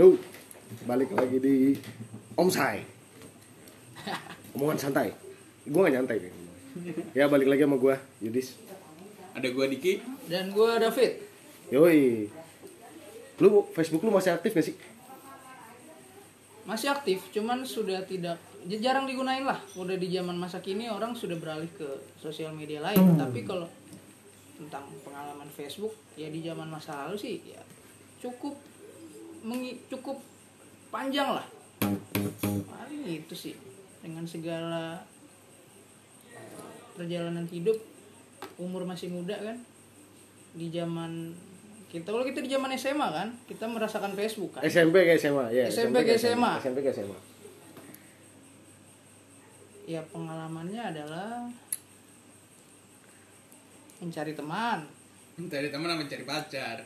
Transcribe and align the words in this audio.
Lu 0.00 0.16
balik 0.88 1.12
lagi 1.12 1.36
di 1.36 1.76
Om 2.32 2.48
Sai. 2.48 2.80
Omongan 4.56 4.80
santai. 4.80 5.12
Gua 5.68 5.84
gak 5.84 6.00
nyantai 6.00 6.16
nih. 6.24 6.32
Ya 7.12 7.28
balik 7.28 7.52
lagi 7.52 7.68
sama 7.68 7.76
gua, 7.76 8.00
Yudis. 8.24 8.56
Ada 9.36 9.52
gua 9.52 9.68
Diki. 9.68 10.00
Dan 10.24 10.56
gue 10.56 10.70
David. 10.80 11.12
Yoi. 11.68 12.32
Lu 13.44 13.68
Facebook 13.76 14.00
lu 14.00 14.08
masih 14.08 14.32
aktif 14.32 14.56
gak 14.56 14.72
sih? 14.72 14.76
Masih 16.64 16.88
aktif, 16.88 17.20
cuman 17.36 17.68
sudah 17.68 18.00
tidak 18.08 18.40
jarang 18.80 19.04
digunain 19.04 19.44
lah. 19.44 19.60
Udah 19.76 20.00
di 20.00 20.08
zaman 20.08 20.40
masa 20.40 20.64
kini 20.64 20.88
orang 20.88 21.12
sudah 21.12 21.36
beralih 21.36 21.68
ke 21.76 22.00
sosial 22.16 22.56
media 22.56 22.80
lain. 22.80 23.20
Tapi 23.20 23.44
kalau 23.44 23.68
tentang 24.56 24.88
pengalaman 25.04 25.52
Facebook 25.52 25.92
ya 26.16 26.32
di 26.32 26.40
zaman 26.40 26.72
masa 26.72 27.04
lalu 27.04 27.20
sih 27.20 27.36
ya 27.44 27.60
cukup 28.20 28.52
cukup 29.90 30.20
panjang 30.92 31.38
lah. 31.38 31.46
Paling 32.66 33.02
itu 33.08 33.34
sih 33.34 33.54
dengan 34.00 34.24
segala 34.24 35.04
perjalanan 36.96 37.48
hidup 37.48 37.76
umur 38.60 38.84
masih 38.84 39.08
muda 39.08 39.36
kan 39.40 39.56
di 40.52 40.68
zaman 40.68 41.32
kita 41.88 42.12
kalau 42.12 42.24
kita 42.24 42.44
di 42.44 42.50
zaman 42.52 42.70
SMA 42.76 43.08
kan 43.08 43.28
kita 43.48 43.64
merasakan 43.66 44.12
Facebook 44.12 44.56
kan 44.56 44.62
SMP 44.64 45.04
ke 45.08 45.16
SMA, 45.16 45.48
ya. 45.52 45.64
SMP 45.68 46.04
ke 46.04 46.16
SMA. 46.20 46.60
SMP 46.60 46.78
ke 46.84 46.92
SMA. 46.92 47.18
ya 49.90 49.98
pengalamannya 50.12 50.82
adalah 50.94 51.50
mencari 53.98 54.32
teman 54.38 54.86
Mencari 55.40 55.72
teman 55.72 55.88
sama 55.88 56.04
mencari 56.04 56.24
pacar. 56.28 56.76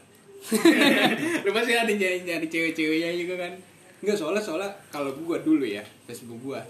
Lu 1.41 1.51
pasti 1.51 1.73
ada 1.73 1.89
nyari 1.89 2.21
nyari 2.23 2.47
cewek-ceweknya 2.47 3.11
juga 3.17 3.35
kan. 3.41 3.53
Enggak 4.01 4.17
soalnya 4.17 4.43
soalnya 4.43 4.71
kalau 4.89 5.17
gua 5.17 5.39
dulu 5.39 5.65
ya 5.65 5.81
Facebook 6.05 6.41
gua. 6.41 6.61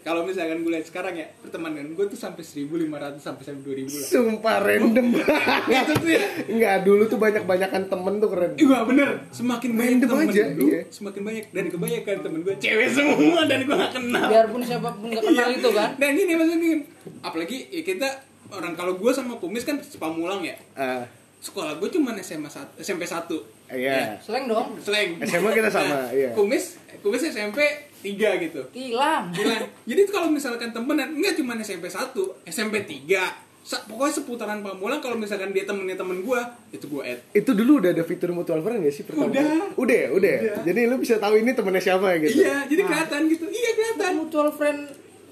Kalau 0.00 0.24
misalkan 0.24 0.64
gue 0.64 0.72
lihat 0.72 0.88
sekarang 0.88 1.12
ya 1.12 1.28
pertemanan 1.36 1.92
gue 1.92 2.06
tuh 2.08 2.16
sampai 2.16 2.40
1500 2.40 3.20
sampai 3.20 3.44
sampai 3.44 3.84
2000 3.84 3.84
lah. 3.84 4.08
Sumpah 4.08 4.56
random 4.58 5.06
Itu 5.12 5.20
banget. 5.20 5.92
tuh 5.92 6.08
ya. 6.08 6.24
Enggak, 6.48 6.76
dulu 6.88 7.02
tuh 7.04 7.20
banyak-banyakan 7.20 7.82
temen 7.84 8.14
tuh 8.16 8.32
keren. 8.32 8.52
Iya 8.56 8.78
bener, 8.80 9.08
semakin 9.28 9.70
banyak 9.70 9.92
Random 9.92 10.08
temen 10.08 10.24
aja, 10.26 10.44
lu, 10.50 10.66
iya. 10.66 10.80
semakin 10.88 11.20
banyak 11.20 11.44
dan 11.52 11.64
kebanyakan 11.68 12.16
temen 12.18 12.38
gue 12.40 12.54
cewek 12.56 12.88
semua 12.88 13.40
dan 13.44 13.58
gue 13.60 13.76
gak 13.76 13.92
kenal. 13.92 14.24
biarpun 14.24 14.60
siapa 14.64 14.88
pun 14.90 15.06
nggak 15.06 15.20
kenal 15.22 15.46
Iya. 15.46 15.58
itu 15.60 15.68
kan 15.70 15.90
Dan 15.94 16.10
gini 16.16 16.32
maksudnya 16.32 16.72
apalagi 17.20 17.56
ya 17.68 17.82
kita 17.84 18.08
orang 18.50 18.72
kalau 18.72 18.92
gue 18.96 19.10
sama 19.12 19.36
Kumis 19.36 19.68
kan 19.68 19.76
sepamulang 19.78 20.40
ya. 20.40 20.56
Ah, 20.72 21.04
Sekolah 21.40 21.72
gue 21.74 21.88
cuma 21.90 22.12
SMA 22.18 22.46
1, 22.46 22.76
SMP 22.78 23.02
1. 23.02 23.24
iya. 23.72 24.20
seleng 24.20 24.44
dong 24.44 24.76
Slang. 24.78 25.16
SMA 25.22 25.50
kita 25.50 25.68
sama, 25.68 26.12
iya. 26.12 26.30
Kumis, 26.30 26.76
Kumis 27.00 27.24
SMP 27.24 27.58
3 27.98 28.12
gitu. 28.42 28.60
hilang 28.70 29.32
Gila. 29.32 29.56
Jadi 29.82 30.00
kalau 30.06 30.28
misalkan 30.28 30.68
temenan 30.68 31.12
enggak 31.12 31.34
cuma 31.34 31.56
SMP 31.58 31.86
1, 31.86 32.12
SMP 32.44 32.84
3. 32.84 33.48
Sa- 33.60 33.84
pokoknya 33.84 34.12
seputaran 34.14 34.60
Pamulang 34.60 34.98
kalau 34.98 35.16
misalkan 35.16 35.52
dia 35.52 35.62
temennya 35.62 35.92
temen 35.94 36.20
gue, 36.20 36.40
itu 36.70 36.84
gue 36.86 37.02
add. 37.06 37.20
Itu 37.30 37.52
dulu 37.52 37.76
udah 37.78 37.90
ada 37.90 38.00
fitur 38.02 38.32
mutual 38.32 38.60
friend 38.60 38.80
gak 38.82 38.88
sih 38.90 39.04
pertama? 39.04 39.28
Udah. 39.28 39.44
Udah, 39.76 39.96
ya? 39.98 40.08
udah. 40.10 40.36
Jadi 40.60 40.80
lu 40.82 40.96
bisa 40.96 41.16
tahu 41.16 41.36
ini 41.36 41.52
temennya 41.52 41.82
siapa 41.82 42.08
gitu. 42.18 42.40
Iya, 42.40 42.64
jadi 42.66 42.80
kelihatan 42.82 43.20
gitu. 43.28 43.44
Iya 43.46 43.70
kelihatan. 43.70 44.10
mutual 44.18 44.48
friend 44.50 44.80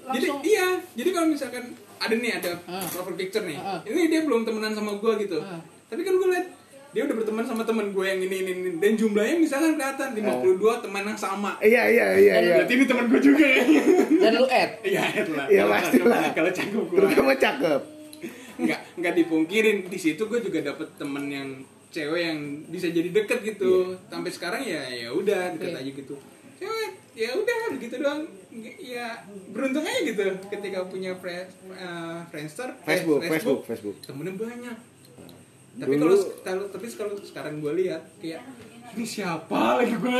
Jadi 0.09 0.25
langsung 0.25 0.41
iya, 0.41 0.67
jadi 0.93 1.09
kalau 1.11 1.27
misalkan 1.27 1.63
ada 1.99 2.15
nih 2.15 2.31
ada 2.33 2.49
Ah. 2.65 2.81
profile 2.83 3.13
picture 3.15 3.43
nih. 3.43 3.57
Ah. 3.57 3.77
Ini 3.83 4.01
dia 4.07 4.21
belum 4.23 4.41
temenan 4.41 4.73
sama 4.73 4.93
gue 4.95 5.13
gitu. 5.19 5.37
Ah. 5.37 5.61
Tapi 5.89 6.01
kan 6.01 6.13
gue 6.15 6.29
liat 6.29 6.47
dia 6.89 7.05
udah 7.05 7.15
berteman 7.15 7.45
sama 7.45 7.61
temen 7.61 7.93
gue 7.93 8.01
yang 8.01 8.17
ini, 8.17 8.35
ini 8.41 8.51
ini 8.51 8.69
dan 8.81 8.97
jumlahnya 8.97 9.37
misalkan 9.37 9.77
kelihatan 9.77 10.09
52 10.17 10.57
teman 10.81 11.03
yang 11.05 11.19
sama. 11.19 11.53
Iya, 11.61 11.83
iya, 11.85 12.05
iya, 12.17 12.33
Dan 12.33 12.43
iya. 12.43 12.55
Berarti 12.57 12.73
ini 12.73 12.85
teman 12.85 13.05
gue 13.05 13.21
juga 13.21 13.45
ya. 13.45 13.61
dan 14.19 14.31
lu 14.33 14.47
add 14.47 14.71
Iya, 14.81 15.03
lah. 15.29 15.45
Iya, 15.45 15.63
pasti 15.67 15.97
lah. 16.01 16.21
Kalau 16.33 16.49
cakep 16.49 16.81
gue. 16.83 16.97
Terutama 16.97 17.33
cakep. 17.35 17.81
nggak 18.59 18.79
nggak 18.99 19.13
dipungkirin 19.15 19.77
di 19.87 19.95
situ 19.95 20.19
gue 20.19 20.39
juga 20.41 20.59
dapet 20.59 20.91
temen 20.99 21.31
yang 21.31 21.47
cewek 21.89 22.21
yang 22.21 22.39
bisa 22.67 22.91
jadi 22.91 23.07
deket 23.07 23.39
gitu 23.41 23.95
sampai 24.05 24.27
sekarang 24.29 24.61
ya 24.61 24.83
ya 24.83 25.09
udah 25.09 25.55
deket 25.55 25.71
Oke. 25.71 25.79
aja 25.79 25.91
gitu 25.95 26.15
cewek 26.59 26.89
ya 27.15 27.29
udah 27.33 27.57
begitu 27.71 27.95
doang 27.97 28.27
ya 28.77 29.23
beruntung 29.55 29.87
aja 29.87 30.03
gitu 30.03 30.21
ketika 30.51 30.83
punya 30.85 31.15
fre 31.15 31.47
eh, 31.71 32.19
friendster 32.27 32.67
eh, 32.75 32.83
Facebook, 32.83 33.23
Facebook, 33.23 33.59
Facebook. 33.63 33.95
temennya 34.03 34.35
banyak 34.35 34.75
tapi 35.79 35.95
Dulu- 35.95 36.27
kalau 36.39 36.67
tapi 36.67 36.85
kalau 36.91 37.13
sekarang 37.17 37.57
gue 37.57 37.73
lihat 37.79 38.03
kayak 38.17 38.43
ini 38.91 39.05
siapa 39.05 39.49
lagi 39.77 39.95
gue 39.95 40.11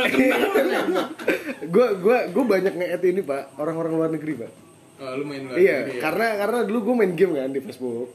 Gue 1.66 1.86
gua 1.96 2.18
gua 2.26 2.44
banyak 2.48 2.72
nge-add 2.72 3.04
ini, 3.04 3.20
Pak, 3.20 3.56
orang-orang 3.56 3.92
luar 3.92 4.10
negeri, 4.10 4.32
Pak. 4.36 4.50
oh, 4.98 5.12
lu 5.12 5.24
main 5.24 5.42
luar 5.42 5.56
Iya, 5.56 5.76
negeri 5.82 5.92
ya? 5.92 6.02
karena 6.02 6.26
karena 6.36 6.58
dulu 6.64 6.78
gue 6.82 6.94
main 6.96 7.12
game 7.12 7.32
kan 7.34 7.50
di 7.50 7.60
Facebook. 7.60 8.08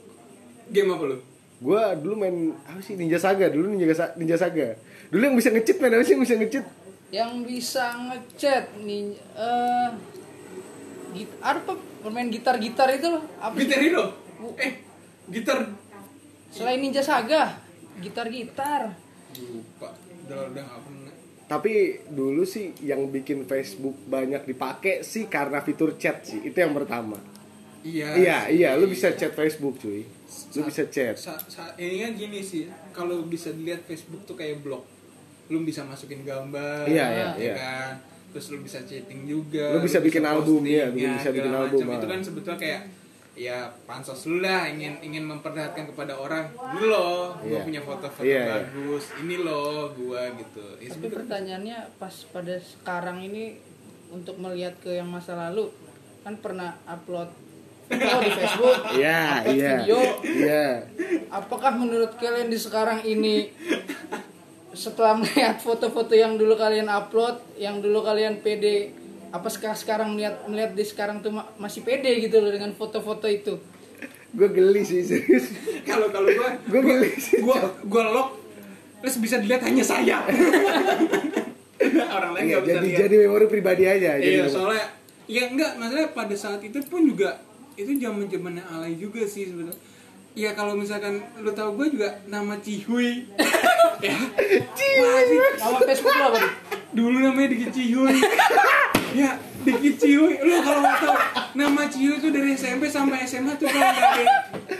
game 0.67 0.89
apa 0.89 1.05
lu 1.05 1.17
Gue 1.57 1.81
dulu 1.97 2.13
main 2.15 2.35
apa 2.61 2.79
sih 2.79 2.93
Ninja 2.93 3.15
Saga, 3.15 3.47
dulu 3.47 3.69
Ninja 3.69 3.87
Saga, 3.89 4.13
Ninja 4.15 4.35
Saga. 4.35 4.75
Dulu 5.07 5.21
yang 5.23 5.35
bisa 5.35 5.49
nge-cheat 5.49 5.77
main 5.77 5.93
apa 5.93 6.03
sih 6.03 6.13
yang 6.13 6.23
bisa 6.23 6.35
nge-cheat? 6.35 6.65
yang 7.07 7.31
bisa 7.41 7.85
ngechat 8.01 8.65
nih 8.77 9.13
eh 9.15 9.89
git 11.13 11.31
apa 11.37 11.71
bermain 12.01 12.27
gitar 12.27 12.57
gitar 12.57 12.89
itu 12.89 13.07
loh 13.07 13.23
apa 13.37 13.55
gitar 13.55 13.79
hero 13.79 14.05
eh 14.57 14.83
gitar 15.29 15.63
selain 16.55 16.79
ninja 16.79 17.03
saga 17.03 17.59
gitar 17.97 18.27
gitar 18.27 18.95
lupa 19.35 19.91
udah 20.23 20.39
udah 20.49 20.65
pernah 20.79 21.13
Tapi 21.45 21.73
dulu 22.09 22.41
sih 22.41 22.73
yang 22.81 23.05
bikin 23.07 23.43
Facebook 23.43 23.93
banyak 24.05 24.41
dipakai 24.45 25.03
sih 25.03 25.27
karena 25.27 25.61
fitur 25.61 25.93
chat 25.93 26.23
sih. 26.23 26.41
Itu 26.41 26.57
yang 26.57 26.73
pertama. 26.73 27.21
iya 27.83 28.17
Iya, 28.17 28.37
sih. 28.41 28.57
iya, 28.57 28.69
lu 28.73 28.89
bisa 28.89 29.13
chat 29.13 29.29
Facebook, 29.31 29.77
cuy. 29.77 30.01
Lu 30.55 30.65
bisa 30.65 30.89
chat. 30.89 31.13
Sa- 31.13 31.37
sa- 31.45 31.77
ini 31.77 32.01
kan 32.01 32.17
gini 32.17 32.41
sih 32.41 32.65
kalau 32.89 33.21
bisa 33.23 33.53
dilihat 33.53 33.83
Facebook 33.83 34.25
tuh 34.25 34.33
kayak 34.33 34.57
blog 34.59 34.81
lu 35.45 35.61
bisa 35.61 35.85
masukin 35.85 36.25
gambar 36.25 36.89
Iya, 36.89 37.05
iya, 37.05 37.27
ya 37.29 37.29
iya. 37.37 37.53
kan 37.53 37.91
terus 38.31 38.49
lu 38.49 38.57
bisa 38.59 38.81
chatting 38.81 39.21
juga 39.23 39.69
Lu 39.69 39.79
bisa 39.79 40.01
bikin 40.01 40.25
album, 40.25 40.59
posting, 40.59 40.73
iya, 40.73 40.89
bikin- 40.89 41.13
bisa 41.13 41.29
bikin 41.29 41.45
macam. 41.47 41.61
album, 41.63 41.83
itu 41.85 41.93
ah. 42.01 42.09
kan 42.09 42.19
sebetulnya 42.19 42.57
kayak 42.57 42.81
ya 43.35 43.67
pansos 43.83 44.25
lu 44.25 44.39
lah 44.39 44.63
ingin 44.65 44.95
ingin 44.99 45.27
memperlihatkan 45.27 45.91
kepada 45.91 46.15
orang 46.15 46.47
ini 46.71 46.87
loh 46.87 47.35
gua 47.35 47.51
Iya. 47.51 47.67
punya 47.67 47.81
foto-foto 47.83 48.23
Iya, 48.23 48.39
iya. 48.39 48.53
bagus 48.63 49.05
ini 49.19 49.35
loh 49.37 49.91
gua 49.91 50.21
gitu 50.33 50.63
ya, 50.79 50.87
tapi 50.89 51.07
pertanyaannya 51.11 51.77
pas 51.95 52.15
pada 52.31 52.55
sekarang 52.55 53.19
ini 53.21 53.59
untuk 54.07 54.39
melihat 54.39 54.79
ke 54.79 54.95
yang 54.95 55.07
masa 55.07 55.35
lalu 55.35 55.67
kan 56.23 56.39
pernah 56.39 56.79
upload 56.85 57.27
foto 57.85 58.15
di 58.17 58.31
Facebook 58.31 58.77
Iya, 59.03 59.19
upload 59.43 59.51
iya. 59.53 59.73
video 59.77 59.99
Iya. 60.23 60.65
apakah 61.27 61.71
menurut 61.75 62.15
kalian 62.15 62.47
di 62.47 62.55
sekarang 62.55 63.03
ini 63.03 63.51
setelah 64.71 65.15
melihat 65.15 65.55
foto-foto 65.57 66.11
yang 66.11 66.35
dulu 66.35 66.55
kalian 66.55 66.87
upload 66.87 67.39
yang 67.55 67.79
dulu 67.79 67.99
kalian 67.99 68.39
pede 68.39 68.91
apa 69.35 69.47
sekarang 69.47 69.75
sekarang 69.75 70.07
melihat 70.11 70.35
melihat 70.45 70.71
di 70.71 70.83
sekarang 70.83 71.17
tuh 71.19 71.29
ma- 71.29 71.51
masih 71.57 71.81
pede 71.81 72.07
gitu 72.19 72.37
loh 72.37 72.49
dengan 72.49 72.71
foto-foto 72.71 73.27
itu? 73.27 73.59
Gue 74.31 74.47
geli 74.49 74.81
sih 74.81 75.01
serius. 75.01 75.51
kalau 75.87 76.07
kalau 76.09 76.27
gua 76.29 76.49
Gue 76.63 76.81
geli 76.81 77.11
sih. 77.15 77.39
gua 77.39 77.59
gua 77.81 78.03
lock 78.09 78.29
terus 78.99 79.15
bisa 79.17 79.37
dilihat 79.37 79.61
hanya 79.61 79.81
saya. 79.81 80.23
Orang 82.09 82.31
lain 82.33 82.43
Iya, 82.45 82.53
nggak 82.53 82.63
bisa 82.63 82.73
jadi 82.73 82.87
lihat. 82.87 82.99
jadi 83.01 83.15
memori 83.21 83.45
pribadi 83.45 83.83
aja. 83.85 84.09
Jadi 84.15 84.23
iya 84.25 84.41
memori- 84.41 84.53
soalnya 84.53 84.85
ya 85.25 85.43
enggak 85.47 85.71
maksudnya 85.75 86.07
pada 86.09 86.35
saat 86.35 86.61
itu 86.61 86.77
pun 86.83 87.03
juga 87.03 87.41
itu 87.75 87.91
zaman 87.95 88.25
zamannya 88.25 88.63
alay 88.65 88.95
juga 88.95 89.23
sih 89.23 89.47
sebenarnya. 89.47 89.77
Ya 90.33 90.51
kalau 90.51 90.73
misalkan 90.73 91.23
lu 91.37 91.47
tahu 91.49 91.75
gue 91.77 91.95
juga 91.95 92.19
nama 92.25 92.55
Cihuy 92.57 93.23
ya 94.01 94.15
Cihuy 94.69 95.23
nama 95.55 95.79
Facebook 95.81 96.11
lo 96.13 96.25
apa 96.29 96.39
dulu 96.91 97.17
namanya 97.21 97.47
Diki 97.49 97.67
Cihuy 97.71 98.19
ya 99.15 99.31
Diki 99.63 99.95
Cihuy 99.95 100.35
lu 100.37 100.53
kalau 100.59 100.81
mau 100.81 100.93
tahu 100.93 101.15
nama 101.55 101.81
Cihuy 101.87 102.15
itu 102.15 102.27
dari 102.29 102.51
SMP 102.53 102.83
sampai 102.85 103.23
SMA 103.23 103.55
tuh 103.55 103.65
kalau 103.65 103.87
nggak 103.87 104.11
ada 104.11 104.25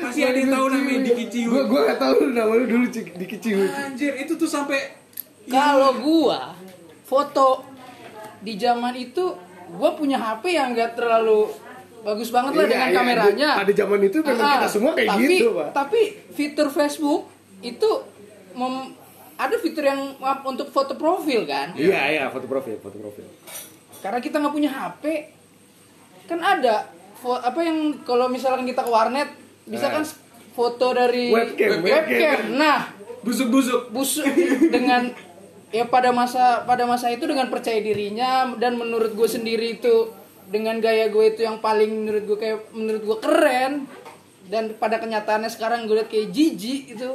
pasti 0.02 0.22
ada 0.22 0.36
yang 0.36 0.52
tahu 0.52 0.66
namanya 0.70 1.00
Diki 1.04 1.26
Cihuy 1.28 1.50
Gue 1.50 1.64
gue 1.66 1.80
gak 1.86 1.98
tahu 1.98 2.14
lu 2.22 2.32
nama 2.32 2.52
lu 2.54 2.66
dulu 2.66 2.86
Diki 2.92 3.38
Cihuy. 3.40 3.68
anjir 3.72 4.14
itu 4.18 4.36
tuh 4.36 4.46
sampai 4.46 4.94
kalau 5.46 5.96
gua 5.98 6.58
foto 7.04 7.64
di 8.40 8.54
zaman 8.56 8.94
itu 8.94 9.24
gua 9.72 9.94
punya 9.94 10.18
HP 10.18 10.52
yang 10.52 10.74
gak 10.74 10.94
terlalu 10.94 11.50
bagus 12.02 12.30
banget 12.30 12.52
lah 12.54 12.62
Iya, 12.62 12.72
dengan 12.72 12.88
iya, 12.88 12.96
kameranya 12.96 13.50
Pada 13.56 13.74
zaman 13.74 14.00
itu 14.04 14.18
memang 14.20 14.42
Ah, 14.44 14.54
kita 14.56 14.70
semua 14.70 14.92
kayak 14.94 15.10
tapi, 15.10 15.26
gitu, 15.32 15.48
Pak. 15.54 15.70
Tapi 15.72 16.02
fitur 16.34 16.68
Facebook 16.70 17.22
itu 17.62 17.90
mem- 18.54 18.94
ada 19.36 19.56
fitur 19.58 19.84
yang 19.84 20.16
untuk 20.46 20.70
foto 20.70 20.96
profil 20.96 21.44
kan? 21.44 21.74
Iya, 21.74 22.02
iya, 22.08 22.24
foto 22.30 22.46
profil, 22.46 22.80
foto 22.80 22.96
profil. 22.96 23.26
Karena 24.06 24.22
kita 24.22 24.38
nggak 24.38 24.54
punya 24.54 24.70
HP, 24.70 25.34
kan 26.30 26.38
ada 26.38 26.94
apa 27.26 27.60
yang 27.66 28.06
kalau 28.06 28.30
misalkan 28.30 28.70
kita 28.70 28.86
ke 28.86 28.92
warnet 28.94 29.34
bisa 29.66 29.90
kan 29.90 30.06
foto 30.54 30.94
dari 30.94 31.34
Webcam, 31.34 31.82
webcam. 31.82 32.06
webcam. 32.06 32.40
Nah, 32.54 32.94
busuk-busuk. 33.26 33.90
busuk 33.90 34.30
dengan 34.70 35.10
ya 35.74 35.90
pada 35.90 36.14
masa 36.14 36.62
pada 36.70 36.86
masa 36.86 37.10
itu 37.10 37.26
dengan 37.26 37.50
percaya 37.50 37.82
dirinya 37.82 38.54
dan 38.62 38.78
menurut 38.78 39.18
gue 39.18 39.26
sendiri 39.26 39.82
itu 39.82 40.14
dengan 40.54 40.78
gaya 40.78 41.10
gue 41.10 41.34
itu 41.34 41.42
yang 41.42 41.58
paling 41.58 42.06
menurut 42.06 42.24
gue 42.30 42.38
kayak 42.38 42.60
menurut 42.78 43.02
gue 43.02 43.18
keren. 43.26 43.74
Dan 44.46 44.78
pada 44.78 45.02
kenyataannya 45.02 45.50
sekarang 45.50 45.90
gue 45.90 45.98
liat 45.98 46.14
kayak 46.14 46.30
jijik 46.30 46.94
itu 46.94 47.10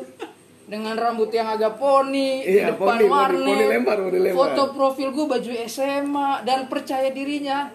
dengan 0.71 0.95
rambut 0.95 1.27
yang 1.29 1.51
agak 1.51 1.75
poni 1.77 2.47
Iya, 2.47 2.71
depan 2.71 2.79
poni, 2.79 3.03
poni, 3.03 3.11
warnet 3.11 3.43
poni 3.51 3.65
lempar, 3.67 3.97
poni 3.99 4.19
lempar. 4.21 4.39
foto 4.39 4.63
profil 4.71 5.09
gue 5.11 5.27
baju 5.27 5.51
SMA 5.67 6.31
dan 6.41 6.71
percaya 6.71 7.11
dirinya. 7.11 7.75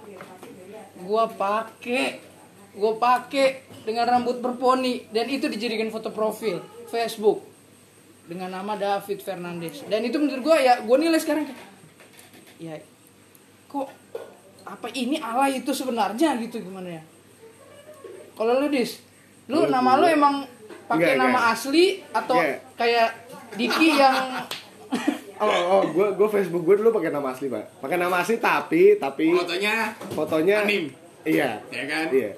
Gue 0.97 1.23
pakai 1.35 2.23
gue 2.71 2.93
pakai 2.97 3.47
dengan 3.83 4.07
rambut 4.09 4.39
berponi 4.39 5.07
dan 5.09 5.27
itu 5.27 5.45
dijadikan 5.45 5.87
foto 5.87 6.07
profil 6.09 6.59
Facebook 6.87 7.43
dengan 8.25 8.49
nama 8.53 8.73
David 8.73 9.19
Fernandes. 9.19 9.83
Dan 9.83 10.01
itu 10.01 10.15
menurut 10.15 10.39
gue 10.41 10.57
ya 10.57 10.79
gue 10.79 10.97
nilai 10.97 11.19
sekarang 11.19 11.51
ya 12.55 12.79
kok 13.67 13.91
apa 14.63 14.87
ini 14.95 15.19
Allah 15.19 15.51
itu 15.51 15.69
sebenarnya? 15.69 16.39
Gitu 16.39 16.63
gimana 16.63 16.95
ya. 16.95 17.03
Kalau 18.33 18.55
lu 18.55 18.71
dis 18.71 19.03
lu 19.45 19.67
nama 19.67 19.93
gua- 19.93 19.99
lu 19.99 20.05
emang 20.09 20.35
pakai 20.85 21.13
nama 21.17 21.39
enggak. 21.39 21.53
asli 21.57 21.85
atau 22.13 22.37
Enggak. 22.37 22.57
kayak 22.77 23.09
Diki 23.55 23.89
yang 23.97 24.17
Oh, 25.35 25.51
oh, 25.51 25.81
gue 25.91 26.07
gue 26.15 26.27
Facebook 26.31 26.63
gue 26.63 26.79
dulu 26.79 26.95
pakai 26.95 27.11
nama 27.11 27.35
asli 27.35 27.51
pak. 27.51 27.83
Pakai 27.83 27.99
nama 27.99 28.23
asli 28.23 28.39
tapi 28.39 28.95
tapi 28.95 29.35
Fotonya 29.35 29.91
fotonya 30.15 30.63
Anim. 30.63 30.87
Iya. 31.27 31.59
Ya 31.67 31.83
kan? 31.91 32.07
Iya. 32.07 32.31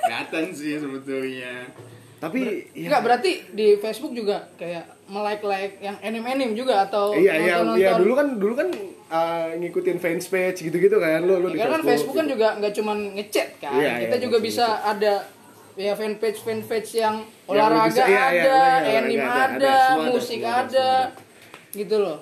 kelihatan 0.00 0.44
sih 0.56 0.80
sebetulnya. 0.80 1.68
Tapi 2.16 2.72
ya, 2.72 2.88
Enggak 2.88 3.02
berarti 3.04 3.30
di 3.52 3.76
Facebook 3.76 4.16
juga 4.16 4.48
kayak 4.56 4.96
melike-like 5.12 5.76
yang 5.84 5.96
anime-anime 6.00 6.56
juga 6.56 6.88
atau 6.88 7.12
Iya 7.12 7.36
iya 7.36 7.54
iya 7.76 7.90
dulu 8.00 8.16
kan 8.16 8.40
dulu 8.40 8.54
kan 8.56 8.68
uh, 9.12 9.52
ngikutin 9.60 10.00
fans 10.00 10.26
page 10.32 10.64
gitu-gitu 10.64 10.96
kan 10.96 11.20
lu 11.20 11.36
lu 11.38 11.52
di 11.52 11.60
Ya 11.60 11.68
kan 11.68 11.84
Facebook 11.84 12.16
kan 12.16 12.26
juga 12.26 12.56
nggak 12.56 12.72
cuman 12.72 13.12
ngechat 13.12 13.48
kan. 13.60 13.76
Iya, 13.76 14.08
Kita 14.08 14.16
iya, 14.16 14.24
juga 14.24 14.38
bisa 14.40 14.80
ada 14.80 15.35
ya 15.76 15.92
fanpage 15.92 16.40
fanpage 16.40 16.90
yang 16.96 17.20
Yang 17.20 17.48
olahraga 17.48 17.86
bisa- 17.86 18.06
iya, 18.06 18.24
iya, 18.26 18.42
ada, 18.42 18.58
iya, 18.82 18.98
anime 18.98 19.20
olahraga 19.20 19.36
ada, 19.36 19.52
ada, 19.52 19.68
ada, 19.68 19.94
ada, 19.94 20.08
musik 20.08 20.40
ada, 20.40 20.52
ada, 20.58 20.88
semua 21.12 21.74
gitu 21.74 21.96
loh. 21.98 22.18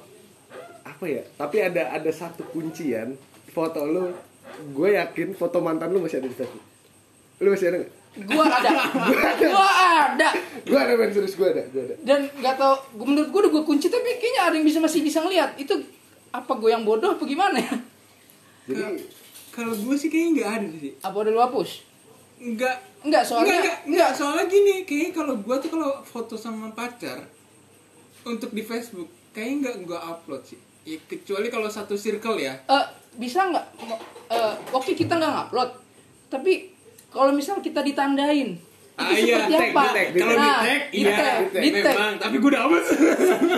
apa 0.84 1.04
ya? 1.06 1.22
Tapi 1.32 1.56
ada 1.60 1.82
ada 1.90 2.10
satu 2.10 2.42
kuncian 2.46 3.08
foto 3.48 3.80
lu 3.82 4.10
gue 4.68 4.88
yakin 4.92 5.32
foto 5.32 5.58
mantan 5.58 5.88
lu 5.88 5.98
masih 5.98 6.18
ada 6.18 6.26
di 6.26 6.34
Facebook. 6.34 6.64
Lu 7.36 7.48
masih 7.48 7.66
ada 7.68 7.76
nggak? 7.80 7.92
Gua 8.14 8.46
ada, 8.58 8.70
gua 9.44 9.68
ada. 10.04 10.28
Gue 10.60 10.76
ada 10.76 10.92
men 10.92 11.10
serius 11.10 11.34
gue 11.34 11.48
ada, 11.48 11.62
gue 11.64 11.82
ada. 11.84 11.94
Dan 12.00 12.30
nggak 12.32 12.54
tau, 12.54 12.74
gua- 12.92 13.06
menurut 13.08 13.28
gua 13.28 13.40
udah 13.40 13.52
gua 13.52 13.64
kunci 13.64 13.86
tapi 13.86 14.06
kayaknya 14.16 14.42
ada 14.44 14.54
yang 14.54 14.62
bisa 14.64 14.78
masih 14.78 15.00
bisa 15.00 15.18
ngeliat. 15.18 15.54
Itu 15.56 15.78
apa 16.28 16.52
gue 16.52 16.68
yang 16.68 16.82
bodoh 16.82 17.10
apa 17.12 17.22
gimana 17.22 17.56
ya? 17.56 17.74
Jadi 18.64 18.82
Kalau 19.50 19.70
gue 19.70 19.94
sih 19.94 20.06
kayaknya 20.08 20.30
nggak 20.36 20.50
ada 20.52 20.66
sih. 20.76 20.92
Apa 21.00 21.16
udah 21.16 21.30
lu 21.30 21.40
hapus? 21.40 21.70
Enggak. 22.36 22.78
Enggak, 23.04 23.22
soalnya 23.22 23.52
enggak, 23.54 23.60
enggak, 23.60 23.78
enggak, 23.86 24.10
soalnya 24.12 24.44
gini, 24.46 24.74
kayaknya 24.82 25.12
kalau 25.14 25.34
gua 25.38 25.56
tuh 25.56 25.70
kalau 25.70 26.00
foto 26.02 26.34
sama 26.34 26.72
pacar 26.72 27.20
untuk 28.22 28.48
di 28.48 28.60
Facebook, 28.60 29.06
kayaknya 29.30 29.54
enggak 29.62 29.76
gua 29.84 29.98
upload 30.10 30.42
sih. 30.42 30.56
Ya, 30.82 30.96
kecuali 31.02 31.48
kalau 31.48 31.68
satu 31.68 31.94
circle 31.94 32.36
ya. 32.38 32.56
eh 32.62 32.84
bisa 33.14 33.44
nggak? 33.46 33.66
Eh, 34.26 34.54
Oke 34.70 34.92
kita 34.92 35.14
nggak 35.14 35.30
ngupload, 35.30 35.70
tapi 36.28 36.72
kalau 37.08 37.30
misal 37.30 37.58
kita 37.58 37.80
ditandain, 37.80 38.56
Ah, 38.94 39.10
itu 39.10 39.26
iya, 39.26 39.42
seperti 39.42 39.54
apa? 39.68 39.82
di 39.82 39.90
tag, 39.90 40.08
di 40.08 40.18
Kalau 40.18 40.32
tag. 40.32 40.38
di 40.38 40.46
Nah, 40.46 40.60
tag, 40.62 40.82
iya, 40.92 41.10
di 41.58 41.70
tag. 41.74 41.94
Memang, 41.94 42.12
tapi 42.16 42.34
gua 42.38 42.48
udah 42.48 42.60
hapus. 42.62 42.86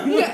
Enggak, 0.03 0.33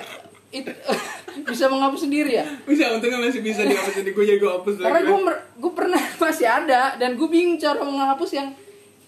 itu 0.51 0.71
bisa 1.49 1.65
menghapus 1.67 2.01
sendiri 2.03 2.33
ya. 2.35 2.45
bisa, 2.63 2.85
untungnya 2.91 3.19
masih 3.19 3.41
bisa 3.41 3.61
dihapus 3.63 3.93
jadi 3.95 4.11
gue 4.11 4.25
jadi 4.27 4.39
gue 4.39 4.53
hapus 4.53 4.75
Karena 4.79 5.01
lagi. 5.01 5.09
gue 5.09 5.19
gue 5.59 5.73
pernah 5.73 6.03
masih 6.23 6.47
ada 6.47 6.83
dan 6.95 7.11
gue 7.13 7.25
bingung 7.27 7.57
cara 7.57 7.81
menghapus 7.81 8.31
yang 8.33 8.49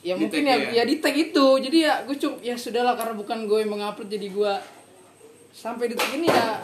ya 0.05 0.15
Di 0.15 0.21
mungkin 0.21 0.45
ya, 0.45 0.55
ya? 0.55 0.69
ya 0.71 0.83
di 0.85 1.01
tag 1.01 1.17
itu. 1.17 1.47
Jadi 1.59 1.79
ya 1.81 2.05
gue 2.05 2.13
cuma 2.15 2.37
ya 2.39 2.55
sudahlah 2.55 2.93
karena 2.93 3.15
bukan 3.15 3.39
gue 3.45 3.59
yang 3.59 3.73
mengupload 3.73 4.07
jadi 4.07 4.29
gue 4.29 4.53
sampai 5.51 5.89
detik 5.89 6.13
ini 6.13 6.29
ya 6.29 6.61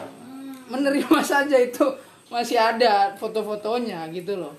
menerima 0.67 1.19
saja 1.33 1.57
itu 1.57 1.85
masih 2.27 2.55
ada 2.55 3.11
foto-fotonya 3.15 4.07
gitu 4.09 4.37
loh. 4.37 4.55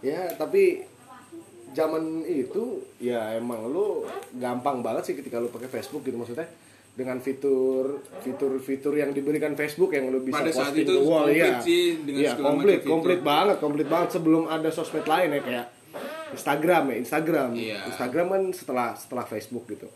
ya 0.00 0.32
tapi 0.32 0.82
zaman 1.70 2.02
itu 2.24 2.80
ya 2.98 3.36
emang 3.36 3.62
lu 3.64 4.02
gampang 4.34 4.80
banget 4.80 5.02
sih 5.04 5.14
ketika 5.14 5.36
lu 5.36 5.46
pakai 5.46 5.68
Facebook 5.68 6.02
gitu 6.02 6.16
maksudnya 6.16 6.48
dengan 6.90 7.20
fitur 7.20 8.00
fitur 8.18 8.58
fitur 8.58 8.92
yang 8.92 9.12
diberikan 9.12 9.54
Facebook 9.54 9.92
yang 9.92 10.08
lu 10.08 10.18
bisa 10.20 10.40
Pada 10.40 10.50
saat 10.50 10.72
posting 10.72 10.82
itu 10.82 10.92
ke 10.92 11.02
wall 11.04 11.26
ya 11.28 11.60
sih 11.60 12.00
dengan 12.00 12.20
Iya, 12.20 12.30
segala 12.32 12.46
komplit 12.48 12.78
fitur. 12.80 12.90
komplit 12.90 13.20
banget 13.22 13.56
komplit 13.58 13.88
banget 13.88 14.08
sebelum 14.10 14.42
ada 14.46 14.68
sosmed 14.68 15.04
lain 15.04 15.28
ya 15.30 15.40
kayak 15.40 15.66
Instagram 16.30 16.84
ya 16.88 16.96
Instagram 16.98 17.48
Iya. 17.52 17.78
Instagram 17.86 18.26
kan 18.28 18.42
setelah 18.50 18.88
setelah 18.94 19.24
Facebook 19.24 19.66
gitu 19.66 19.88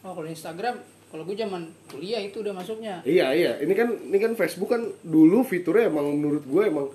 Oh 0.00 0.12
kalau 0.12 0.26
Instagram 0.26 0.78
kalau 1.08 1.24
gue 1.24 1.34
zaman 1.34 1.64
kuliah 1.86 2.20
itu 2.20 2.38
udah 2.38 2.52
masuknya. 2.52 3.00
iya 3.02 3.32
iya 3.32 3.56
ini 3.58 3.72
kan 3.72 3.88
ini 3.90 4.18
kan 4.18 4.32
Facebook 4.32 4.68
kan 4.68 4.82
dulu 5.00 5.40
fiturnya 5.40 5.88
emang 5.88 6.12
menurut 6.12 6.44
gue 6.44 6.62
emang 6.64 6.86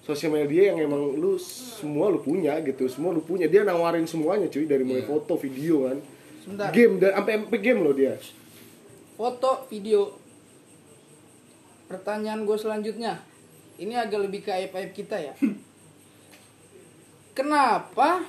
sosial 0.00 0.34
media 0.34 0.70
yang 0.70 0.82
emang 0.82 1.14
lu 1.14 1.38
semua 1.38 2.08
lu 2.08 2.18
punya 2.18 2.58
gitu 2.60 2.84
semua 2.86 3.10
lu 3.10 3.20
punya 3.20 3.46
dia 3.46 3.62
nawarin 3.62 4.04
semuanya 4.04 4.46
cuy 4.46 4.64
dari 4.64 4.82
mulai 4.82 5.00
Iya. 5.00 5.08
foto 5.08 5.34
video 5.36 5.86
kan 5.86 5.98
Sebentar. 6.40 6.68
game 6.70 6.94
dan 6.96 7.10
sampai 7.14 7.34
sampai 7.38 7.60
game 7.60 7.80
loh 7.80 7.92
dia 7.92 8.14
Foto, 9.14 9.68
video. 9.68 10.16
Pertanyaan 11.84 12.48
gue 12.48 12.56
selanjutnya. 12.56 13.20
Ini 13.76 13.92
agak 13.98 14.16
lebih 14.24 14.40
ke 14.40 14.50
aib-aib 14.50 14.92
kita 14.92 15.20
ya. 15.20 15.36
Kenapa? 17.32 18.22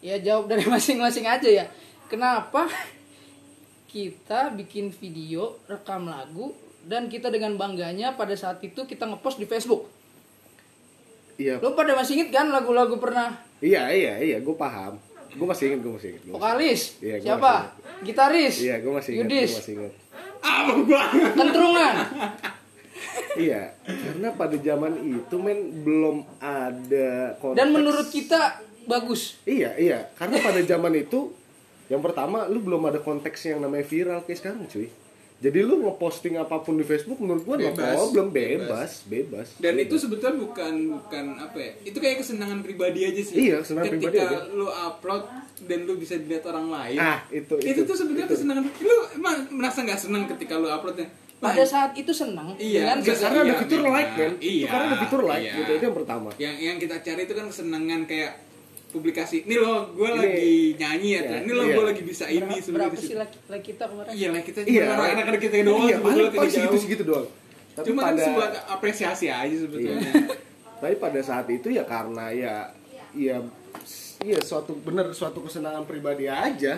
Ya 0.00 0.16
jawab 0.16 0.48
dari 0.48 0.64
masing-masing 0.72 1.24
aja 1.24 1.48
ya. 1.48 1.64
Kenapa 2.08 2.66
kita 3.86 4.54
bikin 4.54 4.90
video, 4.90 5.58
rekam 5.66 6.06
lagu, 6.06 6.54
dan 6.80 7.06
kita 7.06 7.28
dengan 7.28 7.54
bangganya 7.54 8.14
pada 8.14 8.32
saat 8.32 8.62
itu 8.62 8.86
kita 8.86 9.04
ngepost 9.04 9.36
di 9.36 9.44
Facebook. 9.44 9.84
iya 11.36 11.56
Lo 11.58 11.72
pada 11.72 11.92
masih 11.92 12.20
inget 12.20 12.30
kan 12.30 12.52
lagu-lagu 12.52 13.00
pernah 13.00 13.32
iya 13.60 13.88
iya 13.88 14.20
iya 14.20 14.36
gue 14.40 14.52
paham 14.52 15.00
gue 15.30 15.46
masih 15.48 15.72
inget 15.72 15.80
gue 15.80 15.92
masih 15.96 16.08
inget 16.12 16.22
vokalis? 16.28 16.80
Iya, 17.00 17.16
gua 17.16 17.24
Siapa? 17.24 17.52
masih 17.56 18.04
Gitaris? 18.04 18.54
iya 18.60 18.74
gue 18.76 18.92
masih 18.92 19.10
inget 19.16 19.24
Yudis? 19.24 19.50
gue 19.50 19.60
masih 19.60 19.72
inget 19.76 19.92
Apa 20.40 20.72
gua? 20.84 21.02
Kentrungan? 21.36 21.94
Iya 23.36 23.72
karena 23.82 24.28
pada 24.32 24.56
zaman 24.56 24.92
itu 25.00 25.34
men 25.36 25.58
belum 25.80 26.16
ada 26.38 27.08
konteks 27.36 27.58
Dan 27.58 27.68
menurut 27.70 28.08
kita 28.08 28.40
bagus. 28.84 29.38
iya 29.44 29.76
iya 29.76 30.08
karena 30.14 30.38
pada 30.38 30.60
zaman 30.60 30.92
itu 30.94 31.30
yang 31.86 32.00
pertama 32.00 32.46
lu 32.46 32.60
belum 32.60 32.84
ada 32.84 32.98
konteks 32.98 33.46
yang 33.46 33.58
namanya 33.58 33.82
viral 33.82 34.22
kayak 34.22 34.38
sekarang 34.38 34.66
cuy 34.66 34.88
jadi 35.40 35.64
lu 35.64 35.80
ngeposting 35.80 36.36
apa 36.36 36.60
pun 36.60 36.76
di 36.76 36.84
Facebook 36.84 37.16
menurut 37.16 37.40
gua 37.42 37.56
no 37.56 37.72
Bebas. 37.72 37.96
problem 37.96 38.26
bebas 38.28 38.90
bebas 39.06 39.48
Dan 39.56 39.72
Bebas. 39.74 39.84
itu 39.86 39.94
sebetulnya 39.98 40.36
bukan 40.36 40.72
bukan 40.94 41.24
apa 41.40 41.56
ya? 41.56 41.72
Itu 41.80 41.96
kayak 41.96 42.20
kesenangan 42.20 42.60
pribadi 42.60 43.08
aja 43.08 43.22
sih. 43.24 43.48
Iya, 43.48 43.64
kesenangan 43.64 43.88
Ketika 43.88 44.04
pribadi 44.04 44.20
aja. 44.20 44.38
lu 44.52 44.68
upload 44.68 45.22
dan 45.64 45.78
lu 45.82 45.96
bisa 45.96 46.20
dilihat 46.20 46.44
orang 46.44 46.68
lain. 46.68 46.98
ah 47.00 47.24
itu 47.30 47.56
itu, 47.56 47.80
tuh 47.82 47.96
sebenarnya 47.96 48.28
itu. 48.28 48.36
kesenangan. 48.36 48.64
Lu 48.84 48.96
emang 49.16 49.36
merasa 49.50 49.80
nggak 49.80 49.96
senang 49.98 50.28
ketika 50.28 50.60
lu 50.60 50.68
uploadnya? 50.68 51.08
Pada 51.40 51.64
saat 51.64 51.90
itu 51.94 52.12
senang 52.12 52.52
Iya, 52.54 53.00
sesuatu- 53.00 53.16
karena 53.24 53.38
ada 53.38 53.46
Iya, 53.46 53.56
fitur 53.58 53.80
memang. 53.80 53.96
like 53.96 54.12
kan 54.12 54.32
Itu 54.34 54.44
Iya, 54.46 54.66
karena 54.68 54.84
ada 54.84 54.98
fitur 54.98 55.20
like 55.22 55.40
iya. 55.40 55.52
gitu 55.56 55.70
itu 55.72 55.84
yang 55.84 55.96
pertama 55.96 56.28
yang 56.36 56.54
yang 56.56 56.76
kita 56.76 56.96
cari 57.00 57.20
itu 57.22 57.32
kan 57.32 57.46
kesenangan 57.46 58.00
kayak 58.04 58.32
publikasi. 58.90 59.46
Nih 59.46 59.56
lo, 59.56 59.86
gue 59.88 60.02
Ini- 60.04 60.18
lagi 60.18 60.54
nyanyi 60.76 61.08
ya. 61.08 61.14
Iya, 61.16 61.20
Tuh. 61.22 61.38
Ini 61.40 61.52
lo, 61.52 61.62
iya. 61.62 61.72
gue 61.72 61.84
lagi 61.86 62.02
bisa 62.02 62.24
ini 62.26 62.42
berapa, 62.42 62.58
sebenarnya 62.58 62.90
berapa 62.90 62.96
sih 63.00 63.14
like, 63.14 63.34
like 63.46 63.64
kita 63.64 63.84
kemarin? 63.86 64.10
Iya 64.10 64.28
lah 64.28 64.42
kita 64.42 64.58
iya 64.62 64.82
cuma 64.84 65.04
anak-anak 65.06 65.40
kita 65.40 65.56
doang. 65.62 65.80
iya 65.80 65.96
paling 65.96 66.26
paling 66.30 66.50
segitu 66.50 66.76
segitu 66.76 67.04
doang 67.04 67.28
tapi 67.70 67.86
Cuma 67.86 68.00
kan 68.02 68.08
pada 68.10 68.20
sebuah 68.20 68.48
apresiasi 68.68 69.26
aja 69.26 69.56
sebetulnya. 69.56 69.94
Iya. 69.94 70.12
tapi 70.76 70.94
pada 70.98 71.20
saat 71.22 71.46
itu 71.46 71.68
ya 71.70 71.84
karena 71.86 72.34
ya 72.34 72.54
ya 73.12 73.36
iya 74.20 74.38
suatu 74.40 74.74
bener 74.76 75.06
suatu 75.10 75.38
kesenangan 75.40 75.86
pribadi 75.86 76.26
aja 76.26 76.74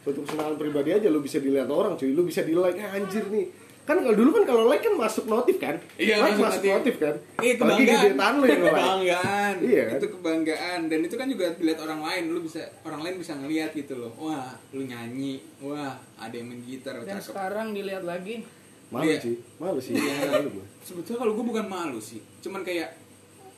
suatu 0.00 0.20
kesenangan 0.20 0.54
pribadi 0.54 0.92
aja 0.92 1.08
lu 1.08 1.18
bisa 1.18 1.38
dilihat 1.38 1.66
orang 1.66 1.96
cuy 1.96 2.12
lu 2.12 2.22
bisa 2.22 2.40
di 2.40 2.52
like 2.52 2.76
eh, 2.76 2.92
anjir 2.92 3.24
nih 3.26 3.46
kan 3.84 3.96
kalau 3.96 4.12
dulu 4.12 4.30
kan 4.32 4.44
kalau 4.44 4.62
like 4.64 4.80
kan 4.80 4.94
masuk 4.94 5.24
notif 5.24 5.56
kan 5.56 5.76
Iya, 5.94 6.16
like 6.18 6.34
masuk 6.34 6.42
masuk 6.42 6.62
notif. 6.62 6.72
notif 6.72 6.94
kan 6.98 7.14
Iya 7.38 7.52
Apalagi 7.54 7.82
kebanggaan. 7.82 8.00
gebetan 8.02 8.32
lu 8.32 8.44
yang 8.46 8.58
like 8.58 8.72
kebanggaan. 8.72 9.54
Iya 9.60 9.82
kan? 9.84 9.96
Itu 9.96 10.08
kebanggaan 10.10 10.80
dan 10.88 10.98
itu 11.00 11.14
kan 11.14 11.26
juga 11.26 11.46
dilihat 11.52 11.80
orang 11.80 12.00
lain. 12.00 12.22
Lu 12.26 12.40
bisa 12.40 12.60
orang 12.80 13.00
lain 13.00 13.14
bisa 13.16 13.32
ngelihat 13.34 13.70
gitu 13.72 13.94
loh. 13.94 14.12
Wah, 14.16 14.50
lu 14.70 14.82
nyanyi. 14.82 15.34
Wah, 15.60 15.92
ada 16.16 16.32
yang 16.32 16.48
main 16.48 16.60
gitar. 16.60 16.96
Dan 16.98 17.14
cakep. 17.14 17.28
sekarang 17.28 17.66
dilihat 17.70 18.02
lagi 18.02 18.40
malu 18.86 19.04
Iya. 19.04 19.16
sih 19.18 19.34
malu 19.56 19.78
sih 19.78 19.92
Iya. 19.92 20.30
malu 20.30 20.48
gua. 20.54 20.66
Sebetulnya 20.80 21.18
kalau 21.20 21.32
gue 21.34 21.44
bukan 21.46 21.66
malu 21.66 21.98
sih. 21.98 22.20
Cuman 22.40 22.60
kayak 22.60 22.88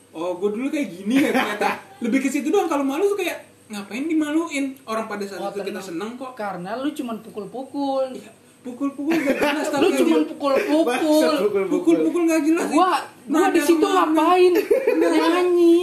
oh, 0.09 0.35
gue 0.35 0.49
dulu 0.49 0.67
kayak 0.67 0.87
gini 0.89 1.19
ya 1.19 1.31
ternyata. 1.31 1.71
Lebih 2.03 2.19
ke 2.19 2.27
situ 2.27 2.47
doang 2.47 2.65
kalau 2.65 2.83
malu 2.83 3.07
tuh 3.07 3.15
kayak 3.17 3.41
ngapain 3.67 4.03
dimaluin? 4.03 4.75
Orang 4.83 5.05
pada 5.05 5.23
saat 5.23 5.39
Oh, 5.39 5.49
itu 5.49 5.63
kita 5.63 5.79
seneng 5.79 6.15
kok. 6.15 6.31
karena 6.33 6.75
lu 6.75 6.87
cuman 6.89 7.19
pukul-pukul. 7.21 8.11
Iya, 8.11 8.31
pukul-pukul 8.67 9.15
gak 9.15 9.37
jelas 9.39 9.67
lu 9.67 9.71
tapi 9.71 9.99
cuma 10.03 10.15
Bangsat, 10.19 10.29
pukul-pukul. 10.35 11.67
Pukul-pukul. 11.71 12.21
gak 12.27 12.41
jelas 12.43 12.67
gua 12.67 12.91
gua 13.27 13.47
di 13.49 13.61
situ 13.63 13.85
ngapain? 13.85 14.53
Nyanyi. 14.99 15.77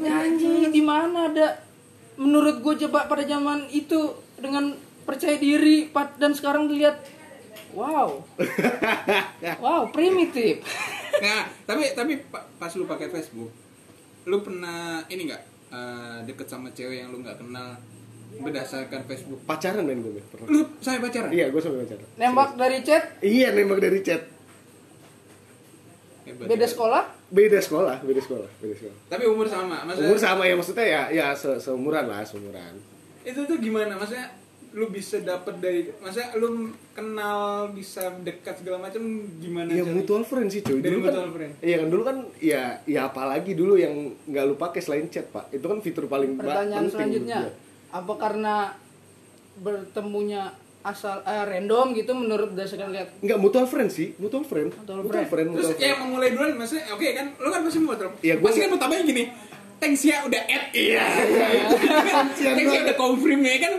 nyanyi. 0.00 0.54
Di 0.72 0.82
mana 0.82 1.28
ada? 1.28 1.48
Menurut 2.16 2.60
gue 2.60 2.74
coba 2.88 3.08
pada 3.08 3.24
zaman 3.24 3.68
itu 3.68 3.96
dengan 4.36 4.72
percaya 5.04 5.36
diri 5.36 5.88
pat- 5.88 6.16
dan 6.16 6.32
sekarang 6.32 6.68
dilihat 6.68 7.00
wow. 7.72 8.20
Wow 9.64 9.92
primitif. 9.92 10.60
Nah 11.20 11.44
tapi 11.68 11.92
tapi 11.92 12.16
pa- 12.32 12.48
pas 12.56 12.72
lu 12.72 12.88
pakai 12.88 13.12
Facebook 13.12 13.52
lu 14.24 14.40
pernah 14.40 15.04
ini 15.08 15.28
nggak 15.28 15.42
eh, 15.68 16.18
deket 16.24 16.48
sama 16.48 16.72
cewek 16.72 17.04
yang 17.04 17.12
lu 17.12 17.20
nggak 17.20 17.36
kenal 17.36 17.76
berdasarkan 18.38 19.00
Facebook 19.04 19.40
pacaran 19.42 19.82
main 19.82 19.98
gue 19.98 20.22
pernah 20.30 20.46
lu 20.46 20.62
saya 20.78 21.02
pacaran 21.02 21.30
iya 21.30 21.50
gue 21.50 21.58
sampai 21.58 21.82
pacaran 21.82 22.06
nembak 22.14 22.50
dari 22.54 22.78
chat 22.80 23.02
iya 23.20 23.48
nembak 23.50 23.80
dari 23.80 24.00
chat 24.00 24.22
Hebat, 26.20 26.46
beda 26.46 26.62
hebat. 26.62 26.70
sekolah 26.70 27.02
beda 27.32 27.58
sekolah 27.58 27.96
beda 28.04 28.20
sekolah 28.22 28.48
beda 28.60 28.74
sekolah 28.76 28.96
tapi 29.08 29.24
umur 29.26 29.46
sama 29.48 29.76
maksudnya 29.82 30.06
umur 30.06 30.18
sama 30.20 30.42
ya 30.44 30.54
maksudnya 30.54 30.86
ya 30.86 31.02
ya 31.10 31.26
se 31.32 31.50
seumuran 31.58 32.06
lah 32.06 32.22
seumuran 32.22 32.74
itu 33.24 33.40
tuh 33.42 33.56
gimana 33.58 33.96
maksudnya 33.96 34.28
lu 34.70 34.86
bisa 34.86 35.18
dapet 35.18 35.58
dari 35.58 35.90
maksudnya 35.98 36.30
lu 36.38 36.70
kenal 36.94 37.66
bisa 37.74 38.14
dekat 38.22 38.62
segala 38.62 38.78
macam 38.78 39.02
gimana 39.42 39.66
Iya 39.66 39.82
caranya? 39.82 39.98
mutual 39.98 40.22
friend 40.22 40.46
sih 40.46 40.62
cuy. 40.62 40.78
Dari 40.78 40.94
Dulu 40.94 41.02
kan, 41.02 41.10
mutual 41.10 41.30
friend. 41.34 41.52
Iya 41.58 41.76
kan 41.82 41.88
dulu 41.90 42.02
kan 42.06 42.16
ya 42.38 42.62
ya 42.86 43.00
apalagi 43.10 43.58
dulu 43.58 43.74
yang 43.74 43.94
nggak 44.30 44.44
lu 44.46 44.54
pakai 44.54 44.78
selain 44.78 45.10
chat 45.10 45.26
pak. 45.26 45.50
Itu 45.50 45.66
kan 45.66 45.82
fitur 45.82 46.06
paling 46.06 46.38
pertanyaan 46.38 46.86
penting 46.86 46.94
selanjutnya. 46.94 47.50
Apa 47.90 48.12
karena 48.14 48.54
bertemunya 49.56 50.50
asal 50.80 51.20
eh, 51.22 51.44
random 51.44 51.92
gitu 51.92 52.14
menurut 52.14 52.50
berdasarkan 52.50 52.88
lihat 52.88 53.08
Nggak 53.20 53.36
mutual 53.36 53.66
friend 53.66 53.88
sih, 53.88 54.16
mutual 54.16 54.40
friend. 54.42 54.72
Mutual 54.72 55.02
Mutual 55.02 55.12
friend. 55.20 55.28
friend, 55.28 55.48
terus 55.52 55.66
mutual 55.68 55.76
yang 55.78 55.92
friend. 55.92 56.08
memulai 56.08 56.28
duluan 56.30 56.52
maksudnya 56.56 56.84
oke 56.88 57.06
kan 57.10 57.26
lu 57.34 57.48
kan 57.48 57.60
pasti 57.60 57.78
mau 57.78 57.94
terus 57.94 58.12
Iya, 58.20 58.34
gua 58.34 58.46
pasti 58.46 58.56
kan 58.56 58.62
nggak- 58.62 58.72
mau 58.72 58.80
tambahin 58.80 59.04
gini 59.06 59.24
thanks 59.76 60.02
ya 60.02 60.16
udah 60.22 60.42
add 60.42 60.66
iya 60.72 61.04
thanks 62.48 62.68
ya 62.70 62.80
udah 62.82 62.96
confirm 62.96 63.40
ya 63.42 63.56
kan 63.58 63.72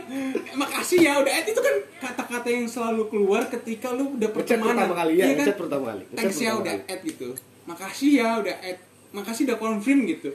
makasih 0.56 0.98
ya 1.00 1.14
udah 1.16 1.30
add 1.32 1.46
itu 1.48 1.58
kan 1.60 1.76
kata-kata 2.00 2.48
yang 2.52 2.66
selalu 2.66 3.04
keluar 3.08 3.42
ketika 3.48 3.90
lu 3.92 4.14
udah 4.16 4.30
pertemanan 4.30 4.78
pertama 4.82 4.96
kali 4.96 5.14
ya, 5.16 5.24
Iya 5.24 5.36
kan? 5.40 5.46
pertama 5.56 5.86
kali. 5.88 6.04
Thanks 6.12 6.38
ya 6.38 6.52
udah 6.56 6.74
kali. 6.76 6.86
add 6.88 7.02
gitu 7.04 7.28
makasih 7.64 8.10
ya 8.16 8.30
udah 8.38 8.56
add 8.60 8.80
makasih 9.12 9.42
udah 9.44 9.58
confirm 9.58 10.00
gitu 10.06 10.30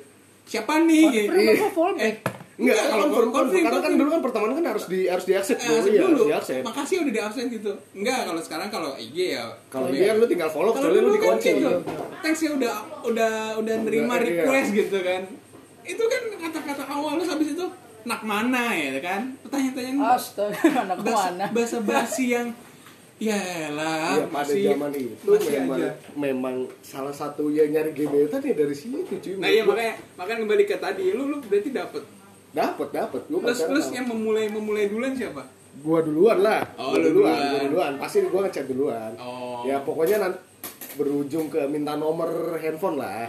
siapa 0.44 0.78
nih 0.80 1.02
gitu. 1.12 1.30
Fallback? 1.68 2.16
Enggak, 2.56 2.72
Enggak, 2.72 2.88
kalau 2.88 3.04
confirm, 3.04 3.28
confirm, 3.36 3.62
karena 3.68 3.80
kan 3.84 3.92
dulu 4.00 4.08
kan 4.08 4.20
pertemanan 4.24 4.54
kan 4.56 4.66
harus 4.72 4.84
di 4.88 5.00
harus 5.04 5.24
diakses 5.28 5.56
Eh, 5.56 5.60
dulu, 5.60 5.76
accept 5.76 5.92
iya, 5.92 6.00
dulu. 6.00 6.08
harus 6.16 6.28
diakses. 6.32 6.62
Makasih 6.64 6.96
udah 7.04 7.12
di 7.12 7.20
absen 7.20 7.44
gitu. 7.52 7.72
Enggak, 7.92 8.20
kalau 8.24 8.40
sekarang 8.40 8.68
kalau 8.72 8.90
IG 8.96 9.16
ya. 9.36 9.44
Kalau 9.68 9.86
iya. 9.92 9.96
dia 9.96 10.04
kan 10.08 10.14
lu 10.16 10.26
tinggal 10.26 10.48
follow, 10.48 10.72
Kalau 10.72 10.88
kecuali 10.88 10.96
lu 10.96 11.04
dulu 11.04 11.16
kan 11.20 11.36
dikunci. 11.36 11.50
gitu. 11.52 11.70
Thanks 12.24 12.40
ya 12.40 12.50
udah 12.56 12.72
udah 13.04 13.32
udah 13.60 13.74
nerima 13.84 14.12
Udah, 14.16 14.24
iya. 14.24 14.28
request 14.40 14.68
gitu 14.72 14.98
kan. 15.04 15.22
Itu 15.84 16.02
kan 16.08 16.22
kata-kata 16.40 16.84
awal 16.88 17.12
lu 17.20 17.24
habis 17.28 17.48
itu 17.52 17.66
nak 18.06 18.20
mana 18.24 18.64
ya 18.72 18.90
kan? 19.04 19.20
Pertanyaan-pertanyaan 19.44 19.98
astaga 20.16 20.94
bahasa, 20.96 21.28
mana 21.28 21.44
bahasa 21.52 21.78
basi 21.84 22.24
yang 22.32 22.48
ya 23.16 23.72
lah 23.72 24.12
Iya, 24.20 24.28
pada 24.28 24.52
zaman 24.52 24.90
itu 24.92 25.32
memang 25.48 25.80
memang 26.12 26.56
salah 26.84 27.12
satu 27.12 27.48
yang 27.48 27.72
nyari 27.72 27.96
gebetan 27.96 28.44
ya 28.44 28.52
dari 28.52 28.76
situ 28.76 29.00
cuy. 29.08 29.40
Nah 29.40 29.48
iya 29.48 29.64
makanya 29.64 29.96
makanya 30.16 30.38
kembali 30.44 30.64
ke 30.64 30.76
tadi 30.76 31.16
lu 31.16 31.24
lu 31.28 31.40
berarti 31.40 31.72
dapet 31.72 32.04
dapat 32.56 32.88
dapat 32.90 33.20
gua 33.26 33.40
plus 33.42 33.60
plus 33.62 33.86
yang 33.92 34.06
memulai 34.06 34.48
memulai 34.48 34.88
duluan 34.88 35.12
siapa? 35.12 35.44
gua 35.76 36.00
duluan 36.00 36.40
lah 36.40 36.64
Oh, 36.74 36.90
gua 36.90 36.98
lu 36.98 37.08
duluan 37.12 37.36
duluan. 37.36 37.52
gua 37.52 37.60
duluan 37.68 37.92
pasti 37.98 38.24
gua 38.24 38.40
ngechat 38.42 38.64
duluan 38.64 39.12
Oh. 39.16 39.60
ya 39.62 39.76
pokoknya 39.78 40.16
nanti 40.18 40.40
berujung 40.94 41.46
ke 41.46 41.60
minta 41.66 41.92
nomor 41.94 42.28
handphone 42.56 42.96
lah 42.96 43.28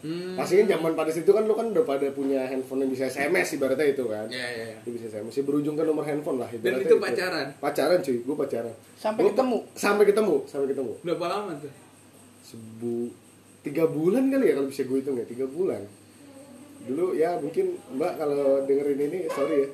Hmm. 0.00 0.32
pasti 0.32 0.56
kan 0.56 0.70
zaman 0.70 0.96
pada 0.96 1.10
situ 1.10 1.28
kan 1.28 1.44
lu 1.44 1.52
kan 1.52 1.68
udah 1.68 1.84
pada 1.84 2.08
punya 2.08 2.40
handphone 2.42 2.80
yang 2.80 2.90
bisa 2.90 3.04
SMS 3.06 3.52
ibaratnya 3.52 3.84
itu 3.86 4.00
kan 4.06 4.24
Ya 4.28 4.40
ya 4.40 4.64
ya. 4.66 4.76
itu 4.80 4.96
bisa 4.96 5.12
SMS 5.12 5.34
Ya, 5.34 5.42
berujung 5.42 5.74
ke 5.74 5.82
nomor 5.82 6.00
handphone 6.02 6.38
lah 6.38 6.48
Dan 6.48 6.56
ibaratnya 6.72 6.86
itu 6.86 6.96
pacaran? 6.96 7.46
pacaran 7.58 7.98
cuy 8.00 8.16
gua 8.22 8.36
pacaran 8.38 8.72
Sampai 8.96 9.20
Gua 9.20 9.30
ketemu? 9.30 9.56
pa- 9.58 9.68
sampai 9.76 10.04
ketemu 10.06 10.34
sampai 10.46 10.66
ketemu 10.68 10.92
Berapa 11.02 11.24
lama 11.28 11.52
tuh? 11.54 11.72
sebu 12.40 13.12
tiga 13.60 13.84
bulan 13.86 14.24
kali 14.26 14.44
ya 14.46 14.54
kalau 14.56 14.68
bisa 14.68 14.82
gue 14.82 14.98
hitung 14.98 15.14
ya 15.14 15.26
tiga 15.26 15.44
bulan 15.44 15.84
dulu 16.80 17.12
ya 17.12 17.36
mungkin 17.36 17.76
mbak 17.92 18.12
kalau 18.16 18.64
dengerin 18.64 19.00
ini 19.00 19.18
sorry 19.28 19.56
ya. 19.62 19.68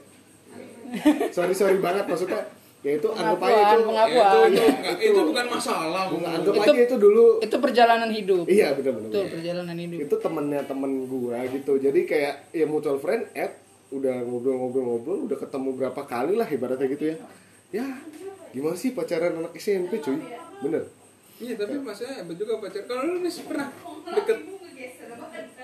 Sorry 1.35 1.55
sorry 1.55 1.79
banget 1.83 2.07
maksudnya 2.07 2.43
ya 2.87 3.03
itu 3.03 3.09
anggap 3.11 3.43
aja 3.43 3.75
itu 3.75 3.83
Pengakuan, 3.83 4.47
itu, 4.47 4.63
itu, 4.63 4.63
itu. 4.63 5.11
itu 5.11 5.21
bukan 5.27 5.47
masalah. 5.51 6.03
Bung. 6.07 6.23
anggap 6.23 6.55
Itu- 6.55 6.63
aja 6.71 6.81
itu 6.87 6.97
dulu. 6.97 7.27
itu 7.43 7.57
perjalanan 7.59 8.11
hidup. 8.15 8.45
Iya 8.47 8.69
benar 8.79 8.93
benar 8.95 9.09
betul 9.11 9.25
perjalanan 9.33 9.77
hidup. 9.77 9.99
Itu 10.07 10.15
temennya 10.23 10.63
temen 10.63 10.93
gua 11.11 11.39
gitu. 11.51 11.73
Jadi 11.77 12.01
kayak 12.07 12.35
ya 12.55 12.67
mutual 12.71 13.03
friend 13.03 13.27
add 13.35 13.59
udah 13.91 14.19
ngobrol-ngobrol-ngobrol 14.23 15.31
udah 15.31 15.39
ketemu 15.39 15.69
berapa 15.75 16.01
kali 16.07 16.35
lah 16.39 16.47
ibaratnya 16.47 16.87
gitu 16.87 17.05
ya. 17.11 17.17
Ya 17.75 17.87
gimana 18.55 18.79
sih 18.79 18.95
pacaran 18.95 19.35
anak 19.35 19.53
SMP 19.59 19.99
cuy? 19.99 20.23
Bener. 20.63 20.87
Iya, 21.37 21.53
tapi 21.61 21.77
maksudnya 21.77 22.25
juga 22.33 22.57
pacar. 22.57 22.89
Kalau 22.89 23.03
lu 23.05 23.21
masih 23.21 23.45
pernah 23.45 23.69
deket 24.09 24.39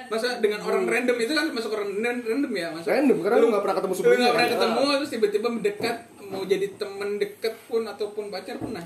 Masa 0.08 0.38
dengan 0.38 0.60
orang 0.60 0.84
random 0.84 1.16
itu 1.16 1.32
kan 1.32 1.46
masuk 1.48 1.70
orang 1.72 1.90
ran- 1.96 2.22
random 2.22 2.52
ya 2.52 2.68
masuk. 2.70 2.88
Random, 2.88 3.16
karena 3.20 3.36
lu 3.36 3.46
nggak 3.48 3.62
pernah 3.62 3.76
ketemu 3.76 3.90
Lu 3.90 3.98
sebelumnya, 3.98 4.18
nggak 4.20 4.32
pernah 4.32 4.46
kan? 4.46 4.54
ketemu 4.56 4.80
Ah. 4.80 4.94
terus 4.94 5.10
tiba-tiba 5.10 5.48
mendekat 5.48 5.96
mau 6.24 6.42
jadi 6.42 6.66
temen 6.72 7.10
deket 7.16 7.54
pun 7.62 7.82
ataupun 7.84 8.24
pacar 8.28 8.56
pernah. 8.56 8.84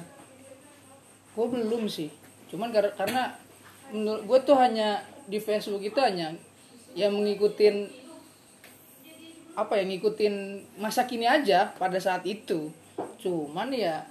gue 1.31 1.47
belum 1.47 1.85
sih 1.85 2.09
cuman 2.49 2.69
kar- 2.71 2.97
karena 2.97 3.37
menurut 3.87 4.25
gue 4.25 4.39
tuh 4.43 4.57
hanya 4.57 4.99
di 5.25 5.37
Facebook 5.37 5.79
itu 5.81 5.95
hanya 5.97 6.33
yang 6.93 7.13
mengikutin 7.13 7.93
apa 9.53 9.73
ya 9.75 9.85
ngikutin 9.85 10.35
masa 10.77 11.05
kini 11.05 11.25
aja 11.25 11.71
pada 11.73 11.97
saat 11.97 12.25
itu 12.25 12.73
cuman 13.19 13.69
ya 13.69 14.09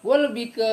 gue 0.00 0.16
lebih 0.22 0.54
ke 0.54 0.70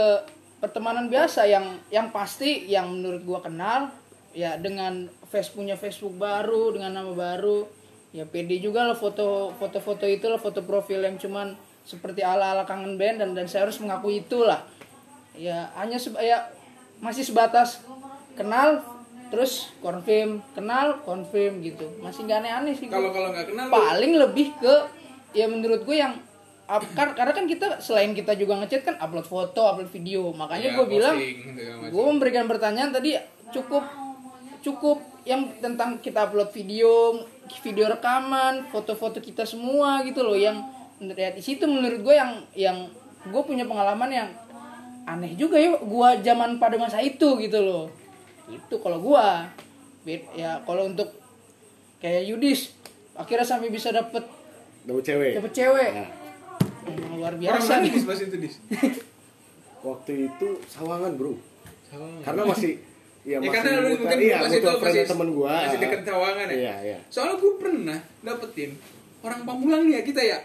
pertemanan 0.57 1.05
biasa 1.07 1.43
yang 1.43 1.65
yang 1.89 2.09
pasti 2.09 2.65
yang 2.65 2.87
menurut 2.87 3.21
gue 3.21 3.39
kenal 3.43 3.89
ya 4.37 4.53
dengan 4.55 5.09
face 5.25 5.49
punya 5.49 5.73
Facebook 5.73 6.13
baru 6.13 6.69
dengan 6.69 6.93
nama 6.93 7.09
baru. 7.09 7.65
Ya 8.13 8.23
pede 8.23 8.61
juga 8.61 8.85
lah 8.85 8.93
foto 8.93 9.49
foto 9.51 9.81
foto 9.81 10.05
itu 10.05 10.25
lah 10.25 10.37
foto 10.37 10.61
profil 10.61 11.01
yang 11.01 11.17
cuman 11.17 11.57
seperti 11.81 12.21
ala 12.21 12.53
ala 12.53 12.63
kangen 12.63 12.95
band 12.95 13.17
dan 13.17 13.29
dan 13.33 13.49
saya 13.49 13.65
harus 13.65 13.81
mengakui 13.81 14.21
itulah. 14.21 14.61
Ya 15.33 15.73
hanya 15.73 15.97
seba- 15.97 16.21
ya 16.21 16.45
masih 16.97 17.25
sebatas 17.25 17.81
kenal 18.33 18.81
terus 19.27 19.73
confirm 19.79 20.39
kenal 20.53 21.01
confirm 21.01 21.59
gitu. 21.59 21.89
Masih 21.99 22.23
nggak 22.23 22.45
aneh-aneh 22.45 22.73
sih. 22.73 22.87
Kalau 22.87 23.09
kalau 23.09 23.33
nggak 23.33 23.49
kenal 23.49 23.65
lu- 23.67 23.73
paling 23.73 24.13
lebih 24.15 24.53
ke 24.55 24.75
ya 25.33 25.45
menurut 25.45 25.83
gue 25.83 25.97
yang 25.97 26.13
up, 26.65 26.83
kar- 26.93 27.13
karena 27.13 27.31
kan 27.31 27.45
kita 27.45 27.79
selain 27.79 28.11
kita 28.11 28.33
juga 28.33 28.55
ngechat 28.55 28.81
kan 28.83 28.95
upload 28.97 29.25
foto 29.25 29.67
upload 29.67 29.89
video. 29.89 30.31
Makanya 30.31 30.69
Ya, 30.71 30.75
gue 30.77 30.85
bilang 30.87 31.15
gue 31.87 32.03
memberikan 32.07 32.45
pertanyaan 32.45 32.91
tadi 32.91 33.19
cukup 33.49 33.83
cukup 34.67 34.99
yang 35.23 35.47
tentang 35.63 36.03
kita 36.03 36.27
upload 36.27 36.51
video 36.51 37.23
video 37.63 37.87
rekaman 37.87 38.67
foto-foto 38.67 39.23
kita 39.23 39.47
semua 39.47 40.03
gitu 40.03 40.23
loh 40.23 40.35
yang 40.35 40.59
ya, 40.99 41.31
di 41.31 41.39
situ 41.39 41.63
menurut 41.63 42.03
gue 42.03 42.15
yang 42.15 42.31
yang 42.51 42.77
gue 43.27 43.41
punya 43.47 43.63
pengalaman 43.63 44.11
yang 44.11 44.29
aneh 45.07 45.39
juga 45.39 45.55
ya 45.55 45.79
gue 45.79 46.09
zaman 46.23 46.59
pada 46.59 46.75
masa 46.75 46.99
itu 46.99 47.39
gitu 47.39 47.59
loh. 47.63 47.87
Itu 48.51 48.83
kalau 48.83 48.99
gue 48.99 49.25
ya 50.35 50.59
kalau 50.67 50.91
untuk 50.91 51.15
kayak 52.03 52.27
Yudis 52.27 52.75
akhirnya 53.15 53.47
sampai 53.47 53.71
bisa 53.71 53.91
dapet 53.95 54.23
dapet 54.83 55.03
cewek? 55.03 55.31
Dapet 55.39 55.53
cewek. 55.55 55.89
Nah, 55.95 56.09
Emang 56.87 57.19
luar 57.19 57.35
biasa 57.35 57.83
nih. 57.83 57.91
Pas 58.03 58.19
itu 58.19 58.37
dis? 58.39 58.55
waktu 59.87 60.31
itu 60.31 60.47
sawangan 60.71 61.15
bro. 61.15 61.35
Sawangan. 61.87 62.19
karena 62.23 62.43
masih 62.43 62.73
ya, 63.27 63.35
Ya, 63.35 63.37
masih 63.37 63.51
karena 63.51 63.69
lu 63.77 63.89
mungkin 63.97 64.19
iya 64.21 64.37
pas 64.37 64.47
itu 64.47 64.55
mutual 64.57 64.77
friend 64.79 64.95
masih- 64.95 65.09
temen 65.09 65.27
gua 65.33 65.51
masih 65.59 65.79
deket 65.79 66.01
Sawangan 66.01 66.47
ya? 66.47 66.55
iya 66.55 66.75
iya 66.81 66.97
Soalnya 67.07 67.35
gue 67.35 67.53
pernah 67.57 67.99
dapetin 68.23 68.71
orang 69.19 69.41
Pamulang 69.43 69.83
ya 69.85 69.99
kita 70.01 70.21
ya. 70.21 70.39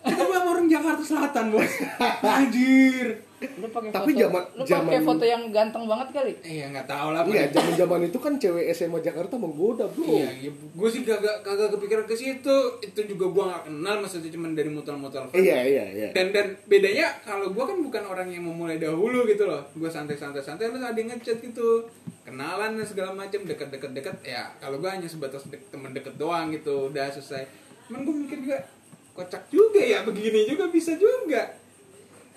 Kita 0.00 0.22
sama 0.22 0.48
orang 0.48 0.66
Jakarta 0.66 1.02
Selatan 1.02 1.44
bos. 1.50 1.72
Anjir. 2.38 3.08
Lu 3.40 3.66
pakai 3.66 3.88
Tapi 3.88 4.10
foto 4.10 4.20
zaman- 4.20 4.48
lu 4.50 4.62
pakai 4.62 4.72
zaman- 4.92 5.06
foto 5.06 5.24
yang 5.24 5.42
ganteng 5.48 5.84
banget 5.84 6.08
kali 6.10 6.32
Iya 6.42 6.64
nggak 6.68 6.86
tahu 6.86 7.08
lah. 7.10 7.22
iya 7.24 7.48
zaman 7.48 7.74
zaman 7.74 8.00
itu 8.04 8.18
kan 8.18 8.32
cewek 8.36 8.68
SMA 8.70 9.00
Jakarta 9.00 9.34
menggoda 9.34 9.84
bro 9.86 10.04
Iya, 10.04 10.28
ya, 10.38 10.50
gue 10.50 10.88
sih 10.88 11.02
kagak 11.02 11.40
kagak 11.40 11.72
kepikiran 11.72 12.04
ke 12.04 12.12
situ. 12.12 12.56
Itu 12.80 13.00
juga 13.06 13.24
gue 13.26 13.44
nggak 13.46 13.62
kenal, 13.64 13.96
maksudnya 13.98 14.28
cuma 14.28 14.46
dari 14.50 14.68
mutal-mutal. 14.68 15.24
iya 15.32 15.58
iya 15.62 15.84
iya 15.88 16.08
Dan 16.10 16.30
dan 16.30 16.52
bedanya 16.64 17.16
kalau 17.20 17.48
gue 17.48 17.64
kan 17.64 17.78
bukan 17.78 18.02
orang 18.04 18.28
yang 18.28 18.42
memulai 18.42 18.76
dahulu 18.76 19.24
gitu 19.24 19.44
loh. 19.44 19.64
Gue 19.72 19.88
santai-santai 19.88 20.40
santai 20.40 20.68
terus 20.68 20.82
ada 20.82 20.94
yang 20.94 21.08
ngechat 21.10 21.40
gitu. 21.40 21.88
Kenalan 22.20 22.74
dan 22.74 22.84
segala 22.84 23.10
macam 23.10 23.40
deket-deket 23.40 23.90
deket 23.92 24.16
ya. 24.22 24.52
Kalau 24.56 24.76
gue 24.76 24.86
hanya 24.86 25.06
sebatas 25.06 25.46
dek, 25.46 25.64
temen 25.66 25.90
deket 25.90 26.14
doang 26.14 26.48
gitu. 26.50 26.88
Udah 26.88 27.08
selesai. 27.08 27.48
Cuman 27.86 28.04
gue 28.04 28.14
mikir 28.20 28.38
juga 28.42 28.58
kocak 29.10 29.48
juga 29.48 29.80
ya 29.80 30.02
begini 30.02 30.46
juga 30.46 30.68
bisa 30.68 30.94
juga. 30.94 31.56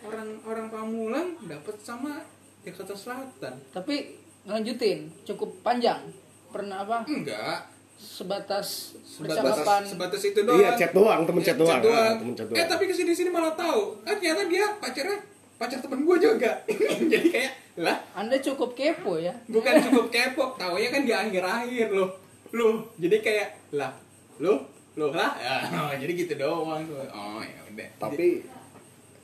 Orang 0.03 0.29
orang 0.43 0.67
Pamulang 0.67 1.27
dapat 1.41 1.75
sama 1.77 2.21
Jakarta 2.61 2.93
Selatan 2.93 3.53
Tapi 3.69 3.95
ngelanjutin 4.43 5.07
cukup 5.23 5.49
panjang. 5.61 5.99
Pernah 6.47 6.83
apa? 6.83 7.03
enggak 7.03 7.59
Sebatas 7.95 8.99
sebatas 9.01 9.39
percakapan. 9.39 9.81
sebatas 9.81 10.21
itu 10.21 10.39
doang 10.41 10.59
Iya, 10.59 10.69
chat 10.75 10.91
doang, 10.91 11.23
temen 11.23 11.39
Iya, 11.39 11.47
chat 11.47 11.57
doang. 11.57 11.79
Ah, 11.79 12.13
temen 12.13 12.33
chat 12.33 12.45
doang. 12.45 12.57
eh 12.57 12.67
tapi 12.67 12.83
ke 12.83 12.93
sini 12.93 13.11
sini 13.11 13.29
malah 13.29 13.53
tahu 13.53 13.95
eh 14.03 14.13
ternyata 14.13 14.43
dia 14.45 14.65
pacarnya 14.75 15.17
pacar 15.55 15.79
temen 15.79 16.03
gue 16.03 16.17
juga 16.17 16.51
jadi 17.11 17.27
kayak 17.29 17.51
lah 17.77 17.95
Anda 18.13 18.35
cukup 18.37 18.73
kepo 18.73 19.15
ya. 19.17 19.31
bukan 19.47 19.73
cukup 19.81 20.07
kepo 20.09 20.43
tahu 20.53 20.75
ya 20.75 20.89
kan 20.89 21.01
di 21.01 21.11
akhir 21.11 21.39
akhir 21.41 21.87
loh 21.89 22.09
loh 22.51 22.83
jadi 22.97 23.17
kayak 23.17 23.49
lah 23.71 23.93
loh 24.37 24.59
loh 24.93 25.09
lah 25.09 25.31
ya, 25.37 25.55
jadi 26.01 26.11
gitu 26.13 26.33
doang 26.35 26.83
oh 27.07 27.39
ya 27.39 27.59
udah 27.65 27.87
Tapi 27.97 28.43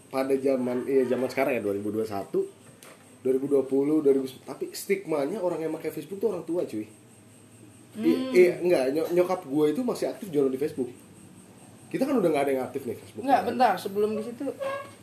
pada 0.10 0.34
zaman 0.34 0.84
iya 0.84 1.06
zaman 1.06 1.26
sekarang 1.26 1.54
ya 1.56 1.62
2021 1.62 2.06
2020 3.20 3.66
2000 4.02 4.44
tapi 4.44 4.72
stigmanya 4.72 5.38
orang 5.38 5.62
yang 5.62 5.72
pakai 5.72 5.92
Facebook 5.92 6.18
tuh 6.18 6.30
orang 6.30 6.44
tua 6.44 6.64
cuy 6.64 6.88
I- 7.96 8.22
iya 8.32 8.54
enggak 8.58 8.84
ny- 8.92 9.12
nyokap 9.14 9.44
gue 9.44 9.66
itu 9.68 9.82
masih 9.82 10.08
aktif 10.08 10.30
jualan 10.30 10.48
di 10.48 10.58
Facebook 10.58 10.88
kita 11.90 12.06
kan 12.06 12.16
udah 12.16 12.26
nggak 12.28 12.44
ada 12.44 12.52
yang 12.52 12.64
aktif 12.64 12.82
nih 12.84 12.96
Facebook 12.96 13.26
Enggak, 13.26 13.40
kan? 13.40 13.48
bentar. 13.50 13.74
Sebelum 13.76 14.10
di 14.14 14.22
situ 14.22 14.46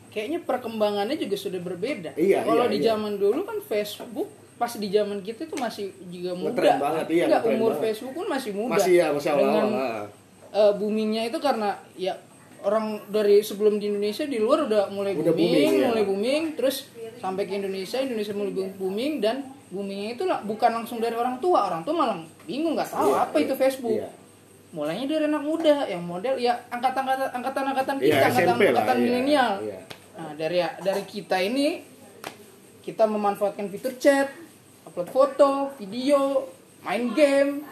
kayaknya 0.07 0.39
perkembangannya 0.39 1.19
juga 1.19 1.35
sudah 1.35 1.59
berbeda. 1.59 2.15
Iya, 2.15 2.41
Kalau 2.41 2.63
iya, 2.63 2.71
di 2.71 2.79
iya. 2.79 2.85
zaman 2.89 3.19
dulu 3.19 3.43
kan 3.43 3.59
Facebook 3.61 4.31
pas 4.55 4.71
di 4.71 4.87
zaman 4.87 5.19
kita 5.19 5.45
itu 5.45 5.53
masih 5.53 5.91
juga 6.07 6.31
muda. 6.31 6.55
Ngetren 6.55 6.79
banget, 6.79 7.05
iya, 7.11 7.23
Enggak, 7.27 7.41
ngetren 7.43 7.53
umur 7.53 7.69
banget. 7.69 7.83
Facebook 7.83 8.13
pun 8.15 8.25
masih 8.25 8.51
muda. 8.55 8.71
masih 8.71 8.93
ya 8.95 9.07
masih 9.11 9.29
awal 9.29 9.43
Dengan 9.43 9.67
awal 9.67 10.03
eh, 10.49 10.71
boomingnya 10.73 11.23
itu 11.27 11.37
karena 11.37 11.69
ya 11.93 12.13
orang 12.67 12.85
dari 13.07 13.39
sebelum 13.39 13.79
di 13.79 13.87
Indonesia 13.87 14.27
di 14.27 14.43
luar 14.43 14.67
udah 14.67 14.91
mulai 14.91 15.15
Udah 15.15 15.31
booming, 15.31 15.47
booming, 15.55 15.73
iya. 15.79 15.87
mulai 15.87 16.03
booming, 16.03 16.43
terus 16.59 16.91
sampai 17.17 17.47
ke 17.47 17.55
Indonesia, 17.55 17.97
Indonesia 18.03 18.35
mulai 18.35 18.51
booming 18.75 19.13
dan 19.23 19.35
boomingnya 19.71 20.09
itu 20.19 20.23
bukan 20.43 20.71
langsung 20.75 20.99
dari 20.99 21.15
orang 21.15 21.39
tua, 21.39 21.63
orang 21.63 21.87
tua 21.87 21.95
malah 21.95 22.17
bingung 22.43 22.75
nggak 22.75 22.91
tahu 22.91 23.15
Iya, 23.15 23.23
apa 23.23 23.35
iya, 23.39 23.43
itu 23.47 23.53
Facebook. 23.55 23.95
iya. 23.95 24.09
Mulainya 24.67 25.05
dari 25.07 25.23
anak 25.31 25.43
muda 25.47 25.87
yang 25.87 26.03
model 26.03 26.35
ya 26.35 26.59
angkatan-angkatan 26.67 27.31
angkatan-angkatan 27.39 27.95
kita, 28.03 28.15
Iya, 28.19 28.27
SMP 28.27 28.35
lah, 28.35 28.51
angkatan-angkatan 28.51 28.95
iya, 28.99 29.03
milenial. 29.07 29.51
iya. 29.63 29.79
Nah, 30.17 30.31
dari 30.35 30.57
dari 30.83 31.03
kita 31.07 31.37
ini 31.39 31.67
kita 32.83 33.03
memanfaatkan 33.07 33.71
fitur 33.71 33.95
chat, 33.95 34.27
upload 34.83 35.07
foto, 35.07 35.71
video, 35.79 36.51
main 36.83 37.15
game. 37.15 37.63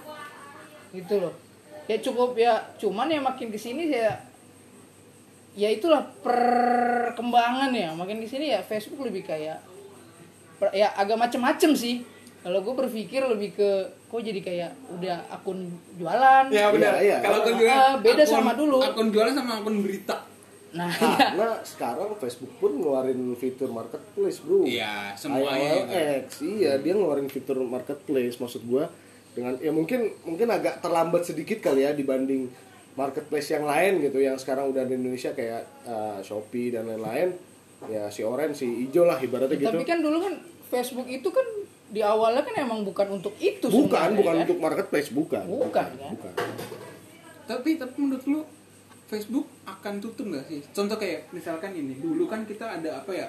Gitu 0.96 1.20
loh. 1.20 1.36
Ya 1.86 2.00
cukup 2.00 2.34
ya, 2.40 2.64
cuman 2.80 3.12
ya 3.12 3.20
makin 3.20 3.52
ke 3.52 3.60
sini 3.60 3.92
ya 5.56 5.62
ya 5.62 5.70
itulah 5.72 6.04
perkembangan 6.20 7.72
ya. 7.72 7.90
Makin 7.92 8.20
di 8.20 8.28
sini 8.28 8.52
ya 8.52 8.60
Facebook 8.60 9.02
lebih 9.02 9.24
kayak 9.24 9.60
per- 10.58 10.72
ya 10.72 10.92
agak 10.94 11.16
macem-macem 11.18 11.72
sih. 11.74 12.04
Kalau 12.40 12.62
gue 12.62 12.76
berpikir 12.76 13.26
lebih 13.26 13.52
ke 13.52 13.70
kok 14.06 14.22
jadi 14.22 14.38
kayak 14.38 14.72
udah 14.92 15.18
akun 15.30 15.66
jualan. 15.96 16.46
ya 16.48 16.70
benar 16.70 16.94
Iya, 16.96 17.02
iya. 17.02 17.18
kalau 17.20 17.42
akun 17.42 17.54
Ah, 17.54 17.58
jualan 17.58 17.96
beda 18.00 18.22
akun- 18.22 18.30
sama 18.32 18.52
dulu. 18.54 18.78
akun 18.80 19.08
jualan 19.10 19.34
sama 19.34 19.54
akun 19.58 19.82
berita 19.82 20.18
Nah, 20.70 20.92
karena 20.92 21.56
sekarang 21.64 22.12
Facebook 22.16 22.52
pun 22.60 22.76
ngeluarin 22.76 23.16
fitur 23.34 23.72
marketplace 23.72 24.44
bro 24.44 24.62
Iya, 24.62 25.16
semuanya 25.16 25.88
IOLX 25.88 26.44
iya 26.44 26.76
dia 26.78 26.94
ngeluarin 26.94 27.26
fitur 27.26 27.56
marketplace 27.58 28.36
maksud 28.36 28.62
gua 28.62 28.92
dengan 29.32 29.56
ya 29.58 29.72
mungkin 29.72 30.04
mungkin 30.22 30.46
agak 30.46 30.80
terlambat 30.80 31.24
sedikit 31.24 31.60
kali 31.62 31.82
ya 31.82 31.92
dibanding 31.92 32.52
marketplace 32.96 33.50
yang 33.50 33.64
lain 33.64 34.00
gitu 34.00 34.18
yang 34.18 34.36
sekarang 34.36 34.68
udah 34.68 34.84
di 34.84 34.96
Indonesia 34.96 35.32
kayak 35.32 35.64
uh, 35.84 36.20
Shopee 36.20 36.72
dan 36.72 36.88
lain-lain 36.88 37.36
ya 37.86 38.08
si 38.08 38.24
orange 38.24 38.56
si 38.58 38.88
hijau 38.88 39.04
lah 39.04 39.20
ibaratnya 39.20 39.54
gitu 39.54 39.68
Tapi 39.70 39.84
kan 39.84 40.00
dulu 40.00 40.18
kan 40.20 40.34
Facebook 40.66 41.06
itu 41.06 41.28
kan 41.28 41.44
di 41.86 42.00
awalnya 42.00 42.42
kan 42.42 42.56
emang 42.58 42.82
bukan 42.82 43.14
untuk 43.14 43.36
itu 43.38 43.62
bukan 43.62 43.86
sebenarnya, 43.94 44.18
bukan 44.18 44.34
kan? 44.34 44.44
untuk 44.44 44.58
marketplace 44.58 45.10
bukan 45.12 45.44
Bukan, 45.46 45.70
kan? 45.70 46.10
bukan. 46.10 46.34
tapi 47.46 47.70
tapi 47.76 47.96
menurut 47.96 48.26
lu 48.26 48.42
Facebook 49.06 49.46
akan 49.64 49.94
tutup 50.00 50.26
nggak 50.28 50.46
sih 50.46 50.62
contoh 50.68 50.96
kayak 50.96 51.30
misalkan 51.30 51.72
ini 51.72 51.94
dulu 51.96 52.26
kan 52.26 52.42
kita 52.42 52.66
ada 52.74 52.90
apa 52.98 53.12
ya 53.14 53.28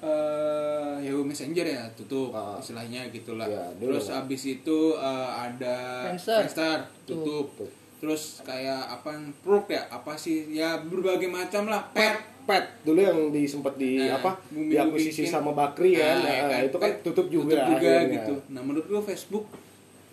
eh 0.00 0.94
Yahoo 1.02 1.20
Messenger 1.22 1.66
ya 1.66 1.84
tutup 1.92 2.32
Ah. 2.32 2.56
istilahnya 2.56 3.04
gitulah 3.10 3.44
Ya, 3.44 3.68
dulu. 3.76 3.92
terus 3.92 4.08
abis 4.08 4.42
itu 4.50 4.78
eh, 4.96 5.28
ada. 5.28 6.08
Friendster, 6.08 6.80
tutup 7.04 7.52
Tutup. 7.52 7.68
Terus 8.00 8.40
kayak 8.42 8.80
apa 8.90 9.12
Prook 9.38 9.68
ya? 9.68 9.84
Apa 9.86 10.12
sih? 10.14 10.48
Ya 10.50 10.80
berbagai 10.80 11.28
macam 11.28 11.68
lah. 11.68 11.84
Pet 11.92 12.16
pet. 12.42 12.64
Dulu 12.82 12.96
yang 12.96 13.18
di 13.28 13.44
sempat 13.44 13.76
di 13.76 14.00
Nah, 14.00 14.16
apa? 14.16 14.32
Bumi 14.48 14.72
diakuisisi 14.72 15.22
bikin. 15.22 15.30
sama 15.30 15.52
Bakri 15.52 15.94
kan, 15.94 16.18
Nah, 16.18 16.26
ya 16.26 16.42
Nah, 16.48 16.60
itu 16.62 16.76
kan 16.76 16.88
Pet 16.88 16.98
tutup 17.02 17.26
juga, 17.28 17.52
tutup 17.54 17.66
juga 17.70 17.90
akhirnya. 17.94 18.14
gitu. 18.16 18.34
Nah 18.48 18.60
menurut 18.60 18.86
lu 18.88 19.00
Facebook 19.00 19.46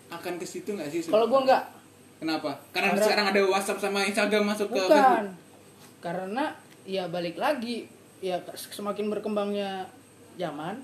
akan 0.08 0.32
ke 0.36 0.44
situ 0.44 0.70
nggak 0.70 0.88
sih 0.88 1.00
Kalau 1.04 1.26
gua 1.26 1.40
enggak, 1.42 1.64
kenapa? 2.18 2.50
Karena, 2.70 2.92
Karena- 2.92 3.02
sekarang 3.02 3.26
ada 3.28 3.40
WhatsApp 3.48 3.80
sama 3.80 4.00
Instagram 4.02 4.44
masuk 4.46 4.68
ke 4.68 4.76
bukan. 4.76 4.86
Facebook. 4.86 5.26
Karena 5.98 6.44
ya 6.84 7.04
balik 7.06 7.36
lagi 7.36 7.88
ya 8.18 8.38
semakin 8.54 9.08
berkembangnya 9.08 9.88
zaman 10.36 10.78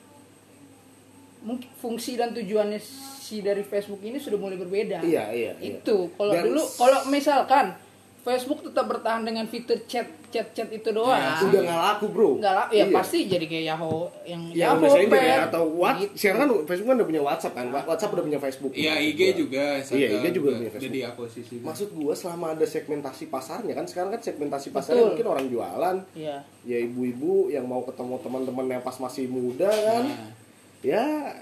mungkin 1.44 1.68
fungsi 1.74 2.16
dan 2.16 2.32
tujuannya 2.32 2.80
si 3.20 3.40
dari 3.40 3.60
Facebook 3.60 4.00
ini 4.00 4.16
sudah 4.16 4.36
mulai 4.36 4.56
berbeda. 4.56 5.00
Iya, 5.00 5.28
iya, 5.30 5.52
iya. 5.54 5.76
Itu 5.76 6.08
kalau 6.10 6.32
Dan- 6.32 6.44
dulu 6.46 6.62
kalau 6.74 7.04
misalkan 7.06 7.76
Facebook 8.20 8.64
tetap 8.64 8.88
bertahan 8.88 9.20
dengan 9.20 9.44
fitur 9.44 9.76
chat 9.84 10.08
chat 10.28 10.48
chat 10.50 10.64
itu 10.66 10.88
doang. 10.88 11.12
Ya, 11.12 11.36
udah 11.38 11.60
nggak 11.62 11.80
laku 11.84 12.06
bro 12.08 12.30
Nggak 12.34 12.54
lah, 12.54 12.66
ya 12.70 12.76
Iya. 12.80 12.84
pasti 12.90 13.28
jadi 13.28 13.44
kayak 13.44 13.64
Yahoo 13.66 14.08
yang 14.24 14.42
Ya, 14.48 14.72
Yahoo 14.72 14.80
Messenger 14.80 15.20
ya, 15.20 15.36
atau 15.44 15.62
what? 15.70 15.94
gitu. 15.94 16.12
Sekarang 16.16 16.38
kan 16.40 16.48
Facebook 16.64 16.88
kan 16.88 16.96
udah 16.96 17.08
punya 17.12 17.22
WhatsApp 17.22 17.52
kan, 17.54 17.66
WhatsApp 17.68 18.12
udah 18.16 18.24
punya 18.24 18.40
Facebook. 18.40 18.72
Iya 18.72 18.92
Maksud 18.94 19.04
IG 19.04 19.20
gua. 19.20 19.36
juga 19.36 19.64
Iya, 19.92 20.08
IG 20.10 20.26
juga 20.32 20.48
punya 20.50 20.70
Facebook. 20.70 20.86
jadi 20.88 20.98
akuisisi 21.06 21.54
Maksud 21.60 21.88
gua 21.92 22.14
selama 22.14 22.46
ada 22.50 22.64
segmentasi 22.64 23.24
pasarnya 23.28 23.72
kan 23.74 23.84
sekarang 23.84 24.10
kan 24.10 24.20
segmentasi 24.22 24.68
pasarnya 24.70 24.96
Betul. 24.98 25.10
mungkin 25.12 25.26
orang 25.28 25.46
jualan, 25.46 25.96
Iya. 26.14 26.36
ya 26.64 26.78
ibu-ibu 26.82 27.32
yang 27.48 27.68
mau 27.68 27.84
ketemu 27.84 28.14
teman-teman 28.18 28.66
yang 28.70 28.80
pas 28.80 28.96
masih 28.96 29.28
muda 29.28 29.68
kan. 29.68 30.00
Nah. 30.02 30.43
Ya 30.84 31.32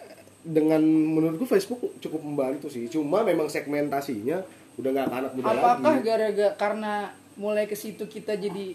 dengan 0.41 0.79
menurutku 0.83 1.45
Facebook 1.45 1.99
cukup 1.99 2.21
membantu 2.21 2.67
sih. 2.67 2.87
Cuma 2.87 3.23
memang 3.23 3.47
segmentasinya 3.47 4.39
udah 4.73 4.91
nggak 4.91 5.09
anak 5.09 5.33
muda 5.33 5.47
Apakah 5.51 5.93
lagi. 5.93 6.03
gara-gara 6.03 6.51
karena 6.57 6.95
mulai 7.35 7.65
ke 7.65 7.75
situ 7.75 8.07
kita 8.07 8.33
jadi 8.35 8.73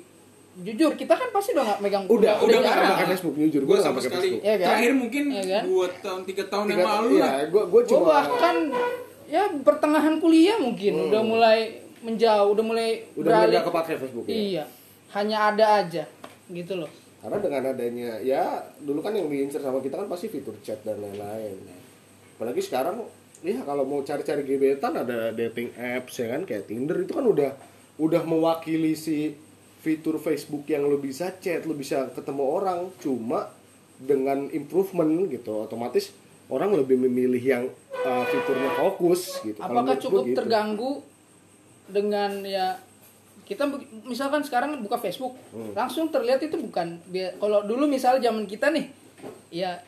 jujur 0.58 0.93
kita 0.93 1.13
kan 1.13 1.30
pasti 1.30 1.53
udah 1.53 1.65
nggak 1.67 1.80
megang 1.80 2.03
Udah, 2.06 2.38
udah 2.39 2.58
nggak 2.60 2.65
jarang. 2.71 2.91
pakai 2.91 3.08
Facebook 3.12 3.36
jujur, 3.36 3.62
gue 3.63 3.77
sama 3.77 3.93
pakai 3.93 4.03
sekali 4.03 4.21
Facebook. 4.27 4.41
Iya 4.41 4.56
kan? 4.56 4.67
terakhir 4.67 4.91
mungkin 4.95 5.23
Iya 5.27 5.43
kan? 5.47 5.63
dua 5.63 5.86
tahun 5.95 6.21
tiga 6.23 6.43
tahun 6.47 6.65
yang 6.65 6.73
Tiga- 6.75 6.89
lalu 6.91 7.08
iya, 7.10 7.21
lah 7.21 7.34
gua 7.47 7.63
gua 7.63 7.69
Gua 7.77 7.82
cuma 7.86 8.06
bahkan 8.12 8.56
ya 9.27 9.43
pertengahan 9.60 10.15
kuliah 10.17 10.58
mungkin 10.58 10.93
Hmm. 10.93 11.08
udah 11.08 11.21
mulai 11.23 11.60
menjauh, 11.99 12.49
udah 12.51 12.63
mulai 12.63 12.89
udah 13.13 13.25
beralih. 13.27 13.53
nggak 13.53 13.65
kepake 13.65 13.93
Facebook 13.99 14.25
ya. 14.25 14.34
Iya, 14.34 14.63
hanya 15.12 15.38
ada 15.47 15.65
aja 15.77 16.03
gitu 16.47 16.73
loh. 16.75 16.89
Karena 17.17 17.38
dengan 17.41 17.63
adanya 17.73 18.21
ya 18.21 18.62
dulu 18.77 19.01
kan 19.01 19.17
yang 19.17 19.27
diincar 19.27 19.60
sama 19.60 19.82
kita 19.82 19.97
kan 19.97 20.08
pasti 20.08 20.30
fitur 20.30 20.53
chat 20.62 20.82
dan 20.86 21.01
lain-lain. 21.01 21.58
Apalagi 22.38 22.62
sekarang 22.62 23.01
ya 23.41 23.62
kalau 23.65 23.86
mau 23.86 24.01
cari-cari 24.01 24.41
gebetan 24.45 24.97
ada 24.97 25.34
dating 25.34 25.73
apps 25.77 26.21
ya 26.21 26.34
kan 26.34 26.45
kayak 26.45 26.69
Tinder 26.69 26.97
itu 27.01 27.13
kan 27.13 27.25
udah 27.25 27.51
udah 27.97 28.21
mewakili 28.25 28.93
si 28.93 29.34
fitur 29.82 30.21
Facebook 30.21 30.65
yang 30.69 30.86
lo 30.86 30.97
bisa 31.01 31.34
chat, 31.41 31.65
lo 31.65 31.73
bisa 31.73 32.10
ketemu 32.13 32.43
orang 32.45 32.80
cuma 33.01 33.49
dengan 33.97 34.45
improvement 34.53 35.10
gitu 35.25 35.65
otomatis 35.65 36.13
orang 36.53 36.77
lebih 36.77 37.01
memilih 37.01 37.41
yang 37.41 37.63
uh, 38.06 38.23
fiturnya 38.30 38.71
fokus 38.77 39.41
gitu. 39.41 39.60
Apakah 39.60 39.97
cukup 39.97 40.23
gitu. 40.30 40.38
terganggu 40.38 40.91
dengan 41.88 42.43
ya 42.45 42.77
kita 43.47 43.63
misalkan 44.03 44.43
sekarang 44.43 44.75
buka 44.79 44.99
Facebook 44.99 45.33
Hmm. 45.49 45.71
langsung 45.71 46.12
terlihat 46.12 46.43
itu 46.43 46.60
bukan 46.60 46.99
kalau 47.39 47.63
dulu 47.63 47.88
misalnya 47.88 48.27
zaman 48.27 48.43
kita 48.43 48.67
nih 48.69 48.91
ya 49.49 49.79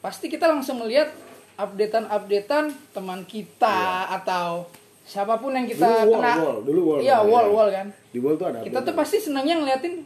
pasti 0.00 0.26
kita 0.26 0.48
langsung 0.48 0.80
melihat 0.80 1.12
updatean-updatean 1.56 2.64
teman 2.90 3.20
kita 3.24 3.76
atau 4.12 4.64
siapa 5.02 5.36
pun 5.36 5.52
yang 5.52 5.64
kita 5.64 5.84
Iya. 5.84 6.02
Dulu 6.02 6.10
wall, 6.10 6.16
kena 6.16 6.32
wall. 6.36 6.58
Dulu 6.62 6.80
wall, 6.82 6.98
iya 6.98 7.12
ya. 7.12 7.18
wall 7.22 7.46
wall 7.48 7.68
kan 7.70 7.86
Di 8.10 8.18
wall 8.18 8.34
tuh 8.34 8.46
ada 8.48 8.58
kita 8.60 8.78
tuh 8.82 8.94
pasti 8.94 9.16
senangnya 9.18 9.54
ngeliatin 9.56 10.02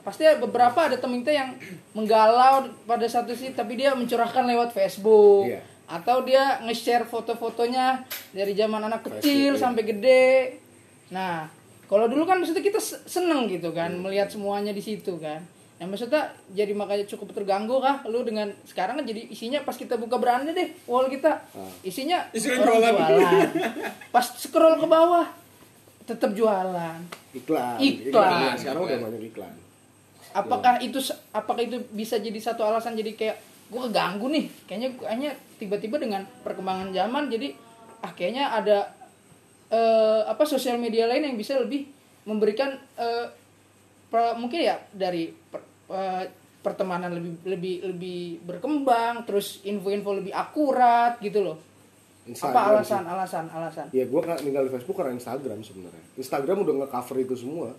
pasti 0.00 0.22
beberapa 0.36 0.78
ada 0.78 0.96
temen 0.96 1.18
kita 1.20 1.34
yang 1.34 1.50
menggalau 1.90 2.62
pada 2.84 3.06
satu 3.06 3.32
sih 3.32 3.50
tapi 3.50 3.74
dia 3.74 3.90
mencurahkan 3.92 4.44
lewat 4.44 4.70
Facebook 4.70 5.48
Iya. 5.48 5.60
atau 5.86 6.22
dia 6.22 6.62
nge-share 6.62 7.04
foto-fotonya 7.04 8.06
dari 8.30 8.52
zaman 8.52 8.82
anak 8.82 9.02
kecil 9.02 9.18
Facebook, 9.50 9.58
iya. 9.58 9.62
sampai 9.62 9.82
gede 9.82 10.26
nah 11.06 11.50
kalau 11.86 12.06
dulu 12.06 12.22
kan 12.22 12.36
maksudnya 12.36 12.60
kita 12.60 12.76
se- 12.76 13.02
seneng 13.04 13.46
gitu 13.46 13.70
kan 13.70 13.88
Hmm. 13.88 14.02
melihat 14.02 14.26
semuanya 14.26 14.70
di 14.70 14.80
situ 14.80 15.16
kan 15.16 15.42
Nah 15.76 15.84
maksudnya 15.84 16.24
jadi 16.50 16.72
makanya 16.72 17.04
cukup 17.06 17.36
terganggu 17.36 17.76
kah 17.76 18.00
lu 18.04 18.24
dengan 18.24 18.48
sekarang 18.64 18.96
kan 18.96 19.04
jadi 19.04 19.28
isinya 19.28 19.60
pas 19.60 19.76
kita 19.76 19.94
buka 19.94 20.16
beranda 20.16 20.48
deh 20.48 20.72
wall 20.82 21.04
kita 21.06 21.36
Ah. 21.52 21.68
isinya 21.82 22.24
Isinya 22.30 22.64
orang 22.64 22.80
jualan. 22.80 22.96
jualan. 23.12 23.48
pas 24.14 24.24
scroll 24.24 24.74
ke 24.74 24.86
bawah 24.86 25.28
tetap 26.02 26.32
jualan 26.32 26.96
iklan. 27.30 27.76
Iklan. 27.76 28.56
Sekarang 28.56 28.82
udah 28.82 28.98
banyak 29.00 29.22
iklan. 29.26 29.52
apakah 30.32 30.80
itu 30.80 30.96
apakah 31.30 31.60
itu 31.62 31.76
bisa 31.90 32.16
jadi 32.16 32.36
satu 32.38 32.60
alasan 32.62 32.92
jadi 32.92 33.12
kayak 33.12 33.36
gue 33.66 33.80
keganggu 33.82 34.28
nih 34.28 34.48
kayaknya 34.64 34.88
kayaknya 34.94 35.30
tiba-tiba 35.56 35.96
dengan 35.98 36.24
perkembangan 36.40 36.88
zaman 36.90 37.28
jadi 37.28 37.52
ah 38.00 38.12
kayaknya 38.12 38.48
ada 38.50 38.96
eh, 39.68 40.22
apa 40.24 40.44
sosial 40.44 40.76
media 40.76 41.06
lain 41.06 41.26
yang 41.26 41.36
bisa 41.36 41.58
lebih 41.58 41.86
memberikan 42.24 42.74
eh, 42.96 43.26
per- 44.06 44.36
mungkin 44.36 44.60
ya 44.62 44.76
dari 44.90 45.30
per- 45.30 45.66
eh, 45.90 46.24
pertemanan 46.62 47.14
lebih 47.14 47.32
lebih 47.46 47.74
lebih 47.94 48.20
berkembang 48.42 49.22
terus 49.22 49.62
info-info 49.62 50.18
lebih 50.18 50.34
akurat 50.34 51.14
gitu 51.22 51.42
loh 51.42 51.58
apa 52.26 52.34
Instagram 52.34 52.58
alasan 52.66 53.02
sih. 53.06 53.12
alasan 53.14 53.44
alasan 53.54 53.86
Ya 53.94 54.02
gue 54.02 54.18
nggak 54.18 54.40
ninggalin 54.42 54.70
Facebook 54.74 54.98
karena 54.98 55.14
Instagram 55.14 55.62
sebenarnya. 55.62 56.04
Instagram 56.18 56.56
udah 56.66 56.74
nge-cover 56.82 57.16
itu 57.22 57.34
semua. 57.38 57.70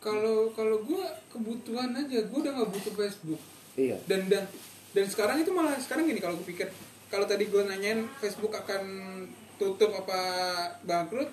Kalau 0.00 0.48
kalau 0.56 0.80
gue 0.80 1.04
kebutuhan 1.28 1.92
aja, 1.92 2.24
gue 2.24 2.38
udah 2.40 2.52
nggak 2.56 2.70
butuh 2.72 2.92
Facebook. 2.96 3.40
Iya. 3.76 4.00
Dan 4.08 4.32
dan 4.32 4.48
dan 4.96 5.04
sekarang 5.12 5.44
itu 5.44 5.52
malah 5.52 5.76
sekarang 5.76 6.08
gini 6.08 6.24
kalau 6.24 6.40
gue 6.40 6.48
pikir 6.48 6.72
kalau 7.12 7.28
tadi 7.28 7.44
gue 7.52 7.62
nanyain 7.68 8.08
Facebook 8.16 8.56
akan 8.56 8.82
tutup 9.62 9.94
apa 9.96 10.18
bangkrut, 10.82 11.30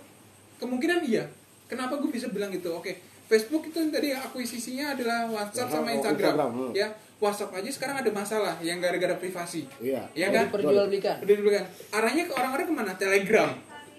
kemungkinan 0.58 1.02
iya. 1.04 1.26
Kenapa 1.66 1.98
gue 1.98 2.10
bisa 2.10 2.30
bilang 2.30 2.50
gitu? 2.50 2.70
Oke, 2.72 2.98
Facebook 3.26 3.66
itu 3.66 3.78
tadi 3.90 4.10
akuisisinya 4.10 4.94
adalah 4.94 5.26
WhatsApp 5.26 5.70
sama 5.70 5.90
Oh, 5.90 5.98
Instagram. 5.98 6.34
Instagram, 6.34 6.50
hmm. 6.52 6.72
Ya, 6.74 6.88
WhatsApp 7.18 7.52
aja 7.54 7.70
sekarang 7.70 7.96
ada 8.00 8.10
masalah 8.10 8.56
yang 8.60 8.78
gara-gara 8.78 9.14
privasi. 9.16 9.66
Iya. 9.78 10.06
Mau 10.10 10.34
kan? 10.34 10.44
diperjualbelikan 10.50 11.16
kan. 11.22 11.66
Arahnya 11.92 12.24
ke 12.26 12.34
orang-orang 12.34 12.66
ke 12.66 12.74
mana? 12.74 12.94
Telegram. 12.96 13.50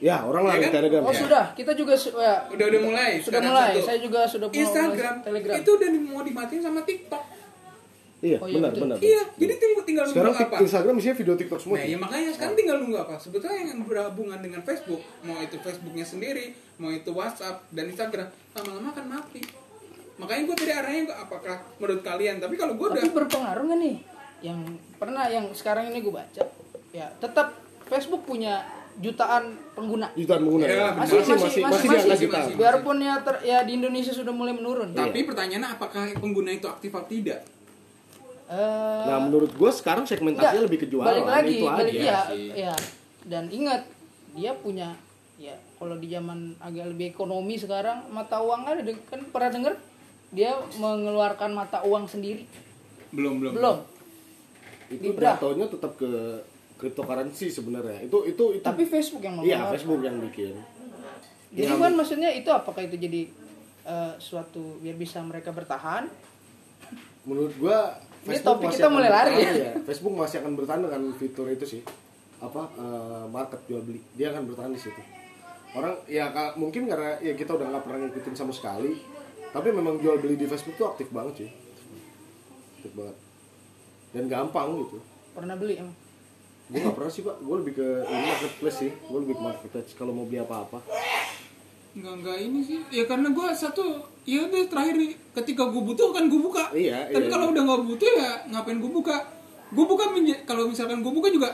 Ya 0.01 0.16
orang 0.25 0.43
Ya 0.43 0.51
lari 0.51 0.64
kan? 0.64 0.73
Telegram. 0.81 1.03
oh 1.05 1.12
ya. 1.12 1.21
sudah 1.21 1.45
kita 1.53 1.73
juga 1.77 1.93
su- 1.93 2.16
ya, 2.16 2.40
Udah 2.49 2.66
udah 2.73 2.81
mulai. 2.81 3.11
sudah 3.21 3.40
mulai 3.45 3.77
satu. 3.77 3.85
saya 3.85 3.99
juga 4.01 4.21
sudah 4.25 4.49
mau 4.49 4.57
Instagram 4.57 5.14
telegram 5.21 5.55
itu 5.61 5.71
udah 5.77 5.88
mau 6.01 6.21
dimatiin 6.25 6.62
sama 6.64 6.81
TikTok. 6.81 7.23
Iya, 8.20 8.37
Oh, 8.37 8.44
iya, 8.44 8.56
benar, 8.61 8.70
betul. 8.70 8.83
benar. 8.85 8.96
Iya, 9.00 9.22
jadi 9.33 9.52
tinggal 9.56 9.83
tinggal 9.88 10.04
Sekarang 10.04 10.33
nunggu 10.37 10.46
apa? 10.52 10.56
Instagram 10.61 10.94
isinya 11.00 11.16
video 11.16 11.35
TikTok 11.40 11.61
semua. 11.61 11.76
Nah, 11.80 11.87
ya 11.88 11.96
makanya 11.96 12.30
sekarang 12.37 12.54
tinggal 12.56 12.76
nunggu 12.85 12.98
apa? 13.00 13.14
Sebetulnya 13.16 13.56
yang 13.64 13.80
berhubungan 13.88 14.38
dengan 14.44 14.61
Facebook, 14.61 15.00
mau 15.24 15.40
itu 15.40 15.56
Facebooknya 15.56 16.04
sendiri, 16.04 16.52
mau 16.76 16.92
itu 16.92 17.11
WhatsApp 17.16 17.64
dan 17.72 17.88
Instagram, 17.88 18.28
lama-lama 18.52 18.88
akan 18.92 19.06
mati. 19.09 19.40
Makanya 20.20 20.42
gue 20.44 20.56
tadi 20.61 20.72
arahnya 20.76 21.02
gua, 21.09 21.16
apakah 21.24 21.56
menurut 21.80 22.02
kalian? 22.04 22.37
Tapi 22.44 22.54
kalau 22.61 22.76
gue 22.76 22.87
udah 22.92 23.00
tapi 23.00 23.16
berpengaruh 23.16 23.64
nggak 23.72 23.80
nih 23.80 23.96
yang 24.40 24.61
pernah 24.96 25.24
yang 25.28 25.48
sekarang 25.52 25.92
ini 25.92 26.00
gue 26.00 26.12
baca 26.12 26.42
ya 26.90 27.06
tetap 27.20 27.56
Facebook 27.88 28.24
punya 28.24 28.64
jutaan 29.00 29.56
pengguna 29.72 30.12
Jutaan 30.16 30.42
pengguna. 30.44 30.64
Ya, 30.64 30.74
ya. 30.76 30.88
Masih, 30.96 31.14
masih, 31.20 31.37
masih, 31.37 31.62
masih, 31.62 31.88
di 31.88 31.96
angka 31.96 32.09
masih, 32.09 32.26
jutaan. 32.28 32.44
masih. 32.44 32.54
biarpun 32.56 32.96
ya 33.00 33.14
ter- 33.24 33.42
ya 33.44 33.59
di 33.64 33.72
Indonesia 33.80 34.12
sudah 34.12 34.33
mulai 34.35 34.52
menurun 34.52 34.92
tapi 34.92 35.24
pertanyaannya 35.24 35.68
apakah 35.72 36.02
pengguna 36.20 36.50
itu 36.52 36.66
aktif 36.68 36.90
atau 36.92 37.09
tidak? 37.09 37.40
Eh, 38.50 39.02
Nah, 39.06 39.18
menurut 39.20 39.52
gue 39.52 39.70
sekarang 39.70 40.02
segmentasinya 40.02 40.50
Enggak, 40.52 40.66
lebih 40.66 40.78
ke 40.80 40.86
jualan. 40.86 41.06
balik 41.06 41.22
lagi 41.24 41.52
itu 41.54 41.64
balik 41.64 41.86
aja. 41.88 42.02
iya 42.02 42.18
sih. 42.26 42.46
iya 42.52 42.74
dan 43.22 43.44
ingat 43.48 43.82
dia 44.32 44.50
punya 44.52 44.90
ya 45.36 45.54
kalau 45.76 45.94
di 45.94 46.08
zaman 46.08 46.38
agak 46.58 46.88
lebih 46.88 47.10
ekonomi 47.10 47.54
sekarang 47.54 48.10
mata 48.10 48.38
uang 48.38 48.60
kan 48.62 48.74
ada 48.76 48.92
kan 49.04 49.20
pernah 49.24 49.50
dengar 49.50 49.74
dia 50.30 50.50
mengeluarkan 50.74 51.50
mata 51.52 51.78
uang 51.82 52.04
sendiri 52.04 52.42
Belum, 53.10 53.38
belum. 53.38 53.52
belum 53.54 53.76
Itu 54.90 55.14
jatuhnya 55.14 55.66
tetap 55.66 55.94
ke 55.94 56.10
cryptocurrency 56.74 57.46
sebenarnya. 57.46 58.02
Itu 58.02 58.24
itu 58.24 58.44
itu 58.52 58.64
tapi 58.64 58.82
Facebook 58.84 59.20
yang 59.20 59.36
Iya, 59.36 59.62
mengeluarkan 59.62 59.70
Facebook 59.70 60.00
yang 60.00 60.16
bikin. 60.20 60.54
jadi 61.52 61.70
Yang- 61.70 61.80
kan 61.80 61.92
maksudnya 61.94 62.30
itu 62.32 62.50
apakah 62.50 62.82
itu 62.82 62.96
jadi 62.96 63.22
eh, 63.82 64.12
suatu 64.18 64.76
biar 64.76 64.94
bisa 64.94 65.20
mereka 65.20 65.50
bertahan 65.50 66.10
Menurut 67.22 67.52
gua 67.54 67.94
Ini 68.20 68.37
Facebook 68.37 68.46
topik 68.61 68.68
masih 68.68 68.78
kita 68.80 68.88
mulai 68.92 69.11
lari 69.11 69.35
ya. 69.40 69.70
Facebook 69.88 70.14
masih 70.16 70.37
akan 70.44 70.52
bertahan 70.59 70.80
dengan 70.85 71.02
fitur 71.16 71.46
itu 71.48 71.64
sih. 71.64 71.83
Apa 72.40 72.62
eh, 72.76 73.24
market 73.33 73.61
jual 73.68 73.83
beli. 73.85 74.00
Dia 74.16 74.33
akan 74.33 74.42
bertahan 74.48 74.72
di 74.72 74.80
situ. 74.80 75.02
Orang 75.72 75.94
ya 76.11 76.28
mungkin 76.59 76.90
karena 76.90 77.16
ya 77.22 77.33
kita 77.38 77.54
udah 77.56 77.66
nggak 77.72 77.85
pernah 77.87 77.98
ngikutin 78.09 78.35
sama 78.37 78.52
sekali. 78.52 79.00
Tapi 79.50 79.68
memang 79.74 79.98
jual 79.98 80.20
beli 80.22 80.38
di 80.38 80.46
Facebook 80.46 80.76
tuh 80.78 80.87
aktif 80.92 81.09
banget 81.11 81.46
sih. 81.46 81.50
Aktif 82.78 82.92
banget. 82.94 83.16
Dan 84.11 84.24
gampang 84.26 84.74
gitu. 84.85 84.98
pernah 85.30 85.54
beli 85.54 85.78
emang 85.78 85.94
Gue 86.70 86.83
gak 86.87 86.94
pernah 86.98 87.11
sih 87.11 87.22
pak, 87.26 87.38
gue 87.42 87.56
lebih 87.62 87.74
ke 87.78 87.88
ini 88.06 88.26
marketplace 88.30 88.78
sih 88.78 88.90
Gue 89.06 89.18
lebih 89.22 89.35
ke 89.38 89.42
marketplace 89.42 89.90
kalau 89.98 90.11
mau 90.14 90.26
beli 90.26 90.38
apa-apa 90.42 90.78
Enggak, 91.90 92.14
enggak 92.22 92.38
ini 92.38 92.61
sih. 92.62 92.78
Ya 92.94 93.02
karena 93.02 93.35
gue 93.35 93.46
satu, 93.50 93.98
ya 94.28 94.46
udah 94.46 94.62
terakhir 94.68 94.94
nih, 95.00 95.11
ketika 95.40 95.62
gue 95.68 95.83
butuh 95.83 96.12
kan 96.12 96.28
gue 96.28 96.40
buka. 96.40 96.64
Iya, 96.76 97.09
Tapi 97.09 97.26
iya. 97.26 97.33
kalau 97.33 97.52
udah 97.52 97.62
nggak 97.64 97.83
butuh 97.88 98.09
ya 98.09 98.30
ngapain 98.52 98.78
gue 98.78 98.92
buka? 98.92 99.16
Gue 99.70 99.85
buka 99.87 100.04
kalau 100.44 100.66
misalkan 100.66 101.00
gue 101.00 101.12
buka 101.14 101.30
juga 101.30 101.48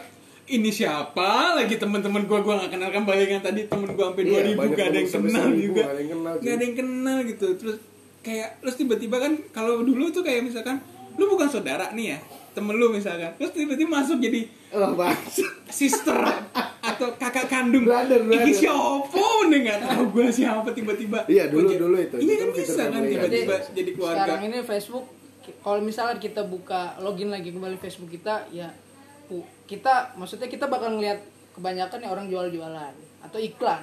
ini 0.46 0.70
siapa 0.70 1.58
lagi 1.58 1.74
teman-teman 1.74 2.22
gue 2.22 2.38
gue 2.38 2.54
nggak 2.54 2.70
kenal 2.70 2.90
kan 2.94 3.02
bayangan 3.02 3.42
tadi 3.50 3.66
temen 3.66 3.90
gue 3.90 4.04
sampai 4.06 4.22
Iya, 4.22 4.30
dua 4.30 4.40
ribu 4.46 4.62
gak 4.78 4.86
ada 4.86 4.98
yang 4.98 5.10
kenal 5.10 5.46
1000, 5.50 5.58
juga 5.58 5.82
nggak 5.82 5.90
ada 5.90 6.00
yang 6.00 6.10
kenal, 6.14 6.32
cuy. 6.32 6.42
nggak 6.42 6.54
ada 6.54 6.64
yang 6.64 6.76
kenal 6.78 7.18
gitu 7.26 7.46
terus 7.58 7.76
kayak 8.22 8.48
terus 8.62 8.74
tiba-tiba 8.78 9.16
kan 9.18 9.32
kalau 9.50 9.82
dulu 9.82 10.04
tuh 10.14 10.22
kayak 10.22 10.46
misalkan 10.46 10.78
lu 11.18 11.24
bukan 11.26 11.48
saudara 11.50 11.90
nih 11.94 12.14
ya 12.14 12.18
temen 12.56 12.74
lu 12.80 12.88
misalkan. 12.88 13.36
Terus 13.36 13.52
tiba-tiba 13.52 13.90
masuk 14.00 14.16
jadi 14.16 14.48
Oh 14.72 14.96
sister 15.68 16.16
atau 16.80 17.08
kakak 17.20 17.46
kandung. 17.52 17.84
Brother, 17.84 18.24
brother. 18.24 18.48
Iki 18.48 18.52
siapa 18.64 19.24
nih? 19.52 19.58
Nggak 19.68 19.78
tahu 19.84 20.02
gue 20.16 20.26
siapa 20.32 20.68
tiba-tiba. 20.72 21.18
Iya, 21.28 21.52
dulu- 21.52 21.68
jadi- 21.68 21.80
dulu 21.84 21.96
itu. 22.00 22.16
iya 22.24 22.34
kan 22.40 22.48
bisa 22.56 22.72
kan 22.88 22.90
family, 22.96 23.12
tiba-tiba 23.12 23.54
iya. 23.60 23.68
jadi 23.76 23.90
keluarga. 23.92 24.16
sekarang 24.24 24.42
ini 24.48 24.58
Facebook 24.64 25.06
kalau 25.62 25.80
misalnya 25.84 26.16
kita 26.18 26.42
buka 26.42 26.98
login 26.98 27.30
lagi 27.30 27.54
kembali 27.54 27.78
Facebook 27.78 28.10
kita 28.10 28.50
ya 28.50 28.66
kita 29.66 30.14
maksudnya 30.18 30.50
kita 30.50 30.66
bakal 30.70 30.94
ngelihat 30.98 31.22
kebanyakan 31.54 31.98
ya 32.02 32.08
orang 32.10 32.26
jual-jualan 32.30 32.94
atau 33.22 33.38
iklan. 33.42 33.82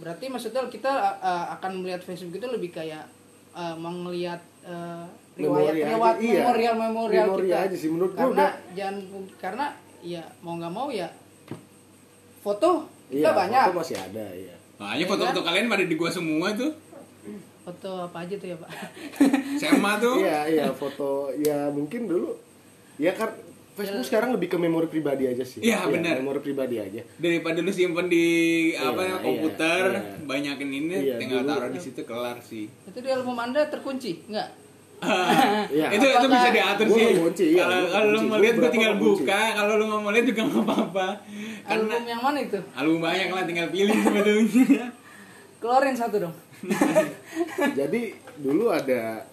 Berarti 0.00 0.32
maksudnya 0.32 0.64
kita 0.66 1.20
uh, 1.20 1.46
akan 1.58 1.84
melihat 1.84 2.02
Facebook 2.02 2.40
itu 2.40 2.48
lebih 2.48 2.72
kayak 2.72 3.06
uh, 3.54 3.76
melihat 3.78 4.40
uh, 4.64 5.06
riwayat 5.40 5.48
Memori 5.66 5.80
aja, 5.80 5.88
riwayat 5.90 6.16
iya. 6.18 6.32
memorial 6.38 6.74
memorial 6.76 7.26
Memori 7.26 7.46
kita 7.46 7.58
aja 7.62 7.76
sih, 7.76 7.88
menurut 7.88 8.10
gua 8.10 8.20
karena 8.22 8.34
udah- 8.36 8.54
jangan 8.72 8.96
karena 9.36 9.66
ya 10.02 10.22
mau 10.38 10.54
nggak 10.54 10.72
mau 10.72 10.88
ya 10.88 11.08
foto 12.40 12.70
kita 13.06 13.26
Iya, 13.26 13.30
banyak 13.32 13.62
foto 13.66 13.78
masih 13.78 13.96
ada 13.98 14.26
ya 14.30 14.54
Makanya 14.78 15.04
foto-foto 15.06 15.40
kalian 15.42 15.66
pada 15.66 15.84
di 15.84 15.94
gua 15.94 16.08
semua 16.10 16.48
tuh. 16.52 16.72
foto 17.60 17.90
apa 18.02 18.18
aja 18.20 18.34
tuh 18.34 18.48
ya 18.48 18.56
pak 18.56 18.70
Sama 19.60 19.98
tuh. 19.98 20.20
Iya, 20.20 20.40
iya 20.48 20.66
foto 20.70 21.28
Ya 21.36 21.68
mungkin 21.68 22.06
dulu 22.06 22.32
Ya 22.96 23.12
kan 23.12 23.28
Facebook 23.70 24.04
sekarang 24.06 24.30
lebih 24.30 24.46
ke 24.46 24.56
memori 24.56 24.86
pribadi 24.86 25.24
aja 25.26 25.40
sih 25.42 25.60
Iya, 25.60 25.84
benar. 25.86 26.16
Memori 26.16 26.40
pribadi 26.40 26.76
aja 26.76 27.04
Daripada 27.14 27.60
lu 27.60 27.68
simpen 27.70 28.06
di 28.06 28.24
apa 28.72 29.02
Iya, 29.02 29.16
komputer, 29.20 29.84
iya, 29.86 30.00
iya. 30.00 30.24
banyakin 30.24 30.70
ini 30.70 30.96
Iya, 31.02 31.16
tinggal 31.18 31.40
dulu- 31.42 31.52
taruh 31.54 31.70
di 31.70 31.80
situ 31.82 32.00
kelar 32.02 32.38
sih. 32.40 32.64
itu 32.66 32.98
di 32.98 33.10
album 33.10 33.36
anda 33.36 33.60
terkunci 33.66 34.24
nggak 34.26 34.48
Iya. 35.70 35.86
itu 35.92 36.04
itu 36.04 36.26
bisa 36.28 36.48
diatur 36.50 36.86
sih. 36.88 37.06
iya, 37.48 37.62
Kalau 37.62 37.78
kalau 37.88 38.08
lu 38.10 38.20
mau 38.26 38.36
lihat 38.36 38.54
gua 38.54 38.68
tinggal 38.68 38.94
buka, 38.96 39.42
kalau 39.54 39.72
lu 39.74 39.84
mau 39.86 40.10
lihat 40.10 40.26
juga 40.26 40.42
nggak 40.44 40.60
apa-apa. 40.60 41.08
Karena 41.62 41.92
album 41.94 42.04
yang 42.04 42.20
mana 42.20 42.38
itu 42.38 42.58
album 42.74 42.98
banyak 43.00 43.28
lah 43.28 43.44
tinggal 43.44 43.68
pilih 43.68 43.96
sebetulnya. 43.96 44.86
keluarin 45.56 45.92
satu 45.94 46.16
dong 46.18 46.34
Jadi 47.78 48.02
dulu 48.36 48.68
ada 48.68 49.24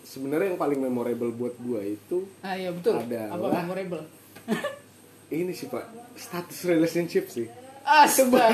sebenarnya 0.00 0.50
yang 0.50 0.58
paling 0.58 0.80
memorable 0.80 1.30
buat 1.30 1.54
gua 1.58 1.82
itu 1.82 2.26
ah 2.40 2.54
iya 2.54 2.72
betul 2.72 2.96
Ada 2.96 3.28
apa 3.30 3.46
memorable 3.60 4.02
ini 5.28 5.52
sih 5.52 5.68
pak 5.68 5.84
status 6.14 6.64
relationship 6.64 7.28
sih. 7.28 7.44
astaga 7.84 8.48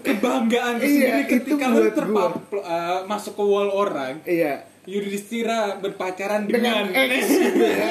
Kebanggaan 0.00 0.78
Iya, 0.78 0.86
sendiri 0.86 1.22
ketika 1.28 1.64
lu 1.68 1.90
terpap 1.90 2.32
eh, 2.52 2.98
masuk 3.04 3.34
ke 3.34 3.44
wall 3.44 3.68
orang. 3.68 4.18
Iya. 4.22 4.62
Yudhistira 4.88 5.76
berpacaran 5.76 6.42
Dengan 6.42 6.88
dengan, 6.88 7.12
ya. 7.12 7.20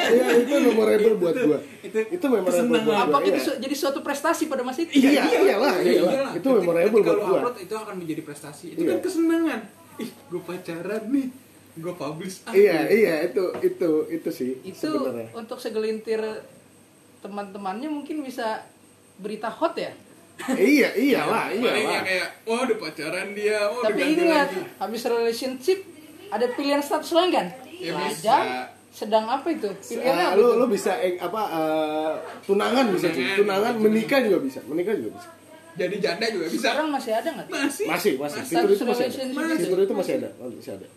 Iya 0.17 0.27
itu 0.39 0.53
memorable 0.63 1.13
buat 1.15 1.35
gua. 1.37 1.59
itu 1.79 1.97
Itu 2.09 2.25
memorable 2.25 2.79
buat 2.81 2.97
apa 2.99 3.13
gua. 3.13 3.21
itu 3.23 3.37
iya. 3.37 3.45
su- 3.45 3.59
jadi 3.59 3.75
suatu 3.77 3.99
prestasi 4.01 4.43
pada 4.45 4.61
masa 4.61 4.81
itu 4.81 4.97
Iya, 4.97 5.21
iyalah, 5.21 5.77
iyalah. 5.77 5.77
iyalah. 5.79 6.31
Itu 6.33 6.47
memorable 6.51 6.89
ketika 6.95 7.05
buat 7.07 7.15
lu 7.15 7.23
gua. 7.23 7.37
upload 7.39 7.57
itu 7.59 7.75
akan 7.75 7.95
menjadi 7.95 8.21
prestasi. 8.23 8.65
Itu 8.71 8.81
Iya. 8.81 8.89
kan 8.89 8.99
kesenangan. 8.99 9.59
Ih, 9.97 10.09
gue 10.09 10.41
pacaran 10.41 11.03
nih. 11.07 11.27
Gue 11.75 11.93
publish. 11.93 12.35
ah. 12.43 12.51
Iya, 12.51 12.79
iya 12.87 13.15
itu 13.23 13.43
itu 13.61 13.89
itu 14.07 14.29
sih 14.31 14.51
itu 14.63 14.89
sebenarnya. 14.89 15.29
untuk 15.31 15.57
segelintir 15.57 16.17
teman-temannya 17.19 17.85
mungkin 17.87 18.21
bisa 18.21 18.65
berita 19.15 19.47
hot 19.47 19.73
ya 19.75 19.93
iya, 20.53 20.93
iyalah, 20.93 21.49
yang 21.49 21.65
iyalah. 21.65 22.01
kayak, 22.03 22.29
wah 22.45 22.61
udah 22.61 22.77
pacaran 22.77 23.33
dia, 23.33 23.57
udah 23.67 23.89
tapi 23.89 24.01
ingat 24.15 24.49
habis 24.77 25.01
relationship 25.03 25.81
ada 26.29 26.45
pilihan 26.53 26.81
status 26.81 27.11
lain 27.13 27.31
kan 27.31 27.47
Ya 27.77 27.93
lajang 27.93 28.45
bisa. 28.45 28.73
sedang 28.89 29.29
apa 29.29 29.47
itu 29.53 29.69
pilihannya 29.69 30.25
apa 30.33 30.37
lu 30.37 30.45
itu? 30.49 30.57
lu 30.57 30.65
bisa 30.65 30.91
eh, 30.97 31.13
apa 31.21 31.41
eh, 31.53 32.13
tunangan 32.49 32.85
bisa 32.89 33.07
cuy. 33.13 33.25
Tunangan. 33.37 33.73
Menikah 33.77 34.19
juga 34.25 34.37
bisa. 34.41 34.59
Menikah 34.65 34.97
juga 34.97 35.11
bisa. 35.21 35.29
Jadi 35.77 35.95
janda 36.01 36.25
juga 36.33 36.45
bisa. 36.49 36.73
sekarang 36.73 36.89
masih 36.89 37.13
ada 37.13 37.29
nggak 37.37 37.47
Masih. 37.53 37.85
Masih, 37.85 38.13
masih. 38.17 38.41
Fitur 38.41 38.69
itu 38.73 38.83
masih 38.89 39.03
ada. 39.05 39.13
relationship 39.13 39.61
Fitur 39.61 39.79
itu 39.85 39.93
masih 39.93 40.13
ada. 40.17 40.29
Masih 40.41 40.71
ada. 40.73 40.87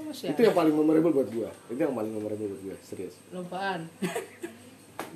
Masih 0.00 0.26
itu 0.32 0.40
yang 0.42 0.56
paling 0.56 0.74
memorable 0.74 1.12
buat 1.14 1.28
gua 1.30 1.50
itu 1.70 1.78
yang 1.78 1.94
paling 1.94 2.10
memorable 2.10 2.50
buat 2.50 2.62
gua 2.66 2.76
serius 2.82 3.14
lupaan 3.30 3.86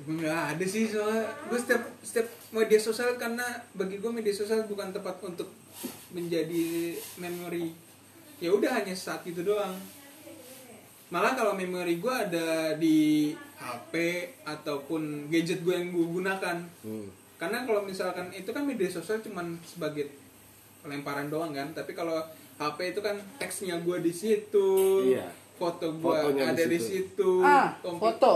gue 0.07 0.15
nggak 0.23 0.55
ada 0.55 0.65
sih 0.65 0.87
soalnya 0.87 1.27
gue 1.51 1.59
setiap 1.59 1.83
setiap 1.99 2.27
media 2.55 2.79
sosial 2.79 3.19
karena 3.19 3.43
bagi 3.75 3.99
gue 3.99 4.07
media 4.07 4.31
sosial 4.31 4.63
bukan 4.65 4.95
tempat 4.95 5.19
untuk 5.19 5.51
menjadi 6.15 6.95
memori 7.19 7.75
ya 8.45 8.53
udah 8.53 8.71
hanya 8.77 8.93
saat 8.93 9.25
itu 9.25 9.41
doang 9.41 9.73
malah 11.09 11.33
kalau 11.33 11.53
memori 11.53 11.97
gue 11.97 12.13
ada 12.13 12.77
di 12.77 13.31
HP 13.55 13.93
ataupun 14.43 15.29
gadget 15.29 15.61
gue 15.61 15.73
yang 15.73 15.89
gue 15.89 16.05
gunakan 16.11 16.57
hmm. 16.81 17.07
karena 17.37 17.65
kalau 17.65 17.81
misalkan 17.81 18.29
itu 18.29 18.49
kan 18.49 18.61
media 18.61 18.85
sosial 18.85 19.21
cuman 19.21 19.57
sebagai 19.61 20.13
lemparan 20.83 21.29
doang 21.29 21.49
kan 21.49 21.73
tapi 21.73 21.93
kalau 21.93 22.21
HP 22.55 22.93
itu 22.93 23.01
kan 23.01 23.17
teksnya 23.37 23.81
gue 23.81 23.97
di 23.99 24.13
situ 24.13 24.69
Iya. 25.09 25.25
foto 25.55 25.87
gue 25.93 26.13
Fotonya 26.13 26.51
di 26.53 26.61
ada 26.61 26.63
di 26.67 26.79
situ. 26.79 27.41
situ 27.41 27.41
ah 27.41 27.73
foto 27.81 28.33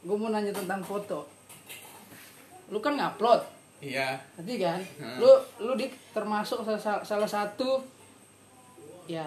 gue 0.00 0.16
mau 0.16 0.28
nanya 0.28 0.52
tentang 0.52 0.80
foto 0.80 1.28
lu 2.68 2.80
kan 2.80 2.96
ngupload 2.96 3.40
iya 3.84 4.16
Ngerti 4.40 4.54
kan? 4.56 4.80
Hmm. 4.96 5.20
Lu 5.20 5.28
lu 5.60 5.72
di 5.76 5.84
termasuk 6.16 6.64
salah, 6.64 7.04
salah 7.04 7.28
satu 7.28 7.84
ya. 9.06 9.26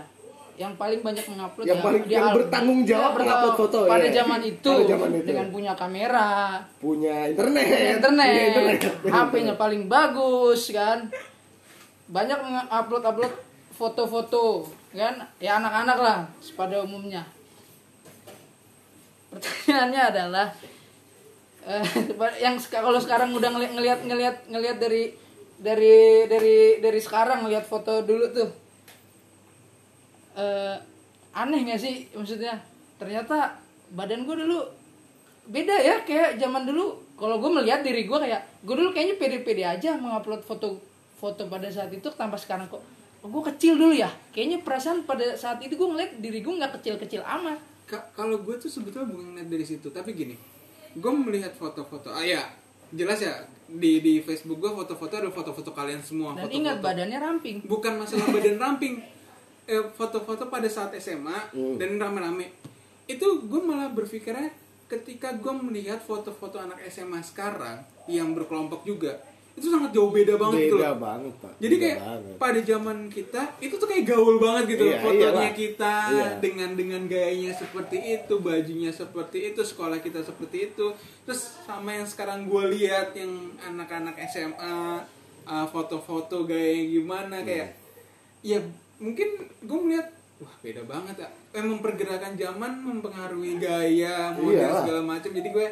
Yang 0.58 0.74
paling 0.74 1.06
banyak 1.06 1.26
mengupload 1.28 1.66
Yang 1.66 1.78
ya, 1.78 1.86
paling- 1.86 2.06
yang 2.10 2.28
bertanggung 2.34 2.82
jawab 2.82 3.12
Ya, 3.12 3.18
mengupload 3.20 3.56
foto, 3.56 3.78
pada 3.86 4.04
ya. 4.04 4.14
zaman 4.16 4.42
itu 4.42 4.72
Pada 4.74 4.90
zaman 4.90 5.10
itu. 5.14 5.28
dengan 5.28 5.48
punya 5.48 5.74
kamera. 5.78 6.30
Punya 6.78 7.16
internet. 7.30 7.62
Punya 7.64 7.90
internet, 7.94 8.26
Punya 8.28 8.44
internet. 8.50 8.80
HP-nya 9.06 9.54
paling 9.54 9.84
bagus 9.86 10.62
kan? 10.72 11.00
Banyak 12.08 12.40
upload 12.68 13.04
upload 13.04 13.34
foto-foto 13.70 14.66
kan? 14.90 15.14
Ya 15.38 15.62
anak-anak 15.62 15.98
lah 16.00 16.18
pada 16.56 16.82
umumnya. 16.82 17.22
Pertanyaannya 19.30 20.02
adalah 20.10 20.48
eh, 21.64 21.84
yang 22.44 22.56
kalau 22.64 22.98
sekarang 22.98 23.30
udah 23.30 23.50
ngelihat 23.52 23.74
ngelihat 23.76 24.00
ngelihat 24.06 24.36
ngelihat 24.48 24.78
dari 24.80 25.04
dari 25.58 25.98
dari 26.26 26.58
dari 26.80 27.00
sekarang 27.00 27.44
ngelihat 27.44 27.62
foto 27.62 28.02
dulu 28.02 28.26
tuh 28.32 28.50
eh, 30.38 30.76
aneh 31.34 31.60
nggak 31.66 31.82
sih 31.82 32.08
maksudnya? 32.14 32.56
Ternyata 33.02 33.58
badan 33.94 34.24
gue 34.24 34.36
dulu 34.46 34.60
beda 35.48 35.76
ya 35.82 35.96
kayak 36.06 36.38
zaman 36.38 36.64
dulu. 36.64 36.98
Kalau 37.18 37.42
gue 37.42 37.50
melihat 37.50 37.82
diri 37.82 38.06
gue 38.06 38.18
kayak 38.18 38.62
gue 38.62 38.76
dulu 38.78 38.94
kayaknya 38.94 39.18
pede-pede 39.18 39.64
aja 39.66 39.98
mengupload 39.98 40.46
foto 40.46 40.78
foto 41.18 41.50
pada 41.50 41.66
saat 41.68 41.90
itu 41.90 42.06
tanpa 42.14 42.38
sekarang 42.38 42.70
kok. 42.70 42.82
Oh, 43.26 43.30
gue 43.34 43.44
kecil 43.50 43.74
dulu 43.74 43.98
ya? 43.98 44.10
Kayaknya 44.30 44.62
perasaan 44.62 45.10
pada 45.10 45.34
saat 45.34 45.58
itu 45.66 45.74
gue 45.74 45.88
ngeliat 45.90 46.22
diri 46.22 46.46
gue 46.46 46.54
nggak 46.54 46.78
kecil-kecil 46.78 47.26
amat. 47.26 47.58
Ka- 47.90 48.06
kalau 48.14 48.38
gue 48.46 48.56
tuh 48.62 48.70
sebetulnya 48.70 49.10
bukan 49.10 49.34
ngeliat 49.34 49.50
dari 49.50 49.66
situ. 49.66 49.90
Tapi 49.90 50.14
gini 50.14 50.38
gue 50.98 51.12
melihat 51.14 51.54
foto-foto 51.54 52.10
ah 52.10 52.26
ya 52.26 52.42
jelas 52.90 53.22
ya 53.22 53.38
di 53.70 54.02
di 54.02 54.18
Facebook 54.24 54.58
gue 54.58 54.72
foto-foto 54.74 55.14
ada 55.14 55.30
foto-foto 55.30 55.70
kalian 55.76 56.02
semua 56.02 56.34
dan 56.34 56.46
foto-foto. 56.46 56.58
ingat 56.58 56.78
badannya 56.82 57.20
ramping. 57.20 57.58
Bukan 57.66 57.94
masalah 57.98 58.30
badan 58.30 58.58
ramping 58.62 59.02
eh, 59.68 59.84
foto-foto 59.92 60.48
pada 60.48 60.68
saat 60.68 60.96
SMA 60.96 61.52
Hmm. 61.52 61.76
dan 61.76 61.96
rame-rame 61.96 62.56
itu 63.06 63.24
gue 63.42 63.62
malah 63.62 63.88
berpikirnya 63.90 64.52
ketika 64.86 65.32
gue 65.34 65.54
melihat 65.54 66.00
foto-foto 66.00 66.58
anak 66.58 66.80
SMA 66.86 67.20
sekarang 67.22 67.78
yang 68.06 68.32
berkelompok 68.32 68.82
juga 68.82 69.20
itu 69.54 69.68
sangat 69.68 69.90
jauh 69.90 70.08
beda 70.10 70.38
banget 70.38 70.60
gitu 70.64 70.78
beda 70.78 70.86
loh. 70.88 71.00
banget 71.02 71.34
pak 71.36 71.52
Jadi 71.58 71.74
Beda 71.74 71.84
kayak 71.84 71.98
banget. 72.00 72.36
pada 72.38 72.60
zaman 72.64 72.98
kita 73.10 73.42
itu 73.58 73.74
tuh 73.76 73.88
kayak 73.88 74.06
gaul 74.06 74.36
banget 74.38 74.64
gitu 74.70 74.84
Iya, 74.86 74.98
fotonya 75.02 75.26
iyalah. 75.34 75.52
kita 75.52 75.94
Iya. 76.08 76.28
dengan 76.38 76.70
dengan 76.72 77.02
gayanya 77.04 77.52
seperti 77.52 77.98
itu, 78.14 78.34
bajunya 78.40 78.92
seperti 78.92 79.38
itu, 79.48 79.62
sekolah 79.62 79.98
kita 79.98 80.22
seperti 80.22 80.58
itu. 80.68 80.86
Terus 81.26 81.42
sama 81.60 81.90
yang 81.92 82.06
sekarang 82.06 82.46
gue 82.46 82.64
lihat 82.72 83.12
yang 83.12 83.34
anak-anak 83.60 84.14
SMA 84.22 85.02
uh, 85.44 85.66
foto-foto 85.66 86.46
gaya 86.46 86.78
gimana 86.86 87.42
kayak 87.42 87.74
ya 88.40 88.62
mungkin 88.98 89.28
gue 89.64 89.80
melihat 89.82 90.08
wah 90.38 90.54
beda 90.62 90.82
banget 90.86 91.16
ya. 91.26 91.30
Emang 91.58 91.82
pergerakan 91.82 92.38
zaman 92.38 92.72
mempengaruhi 92.86 93.58
gaya, 93.58 94.34
model 94.38 94.54
Iyalah. 94.54 94.82
segala 94.86 95.02
macam. 95.02 95.32
Jadi 95.34 95.50
gue 95.50 95.68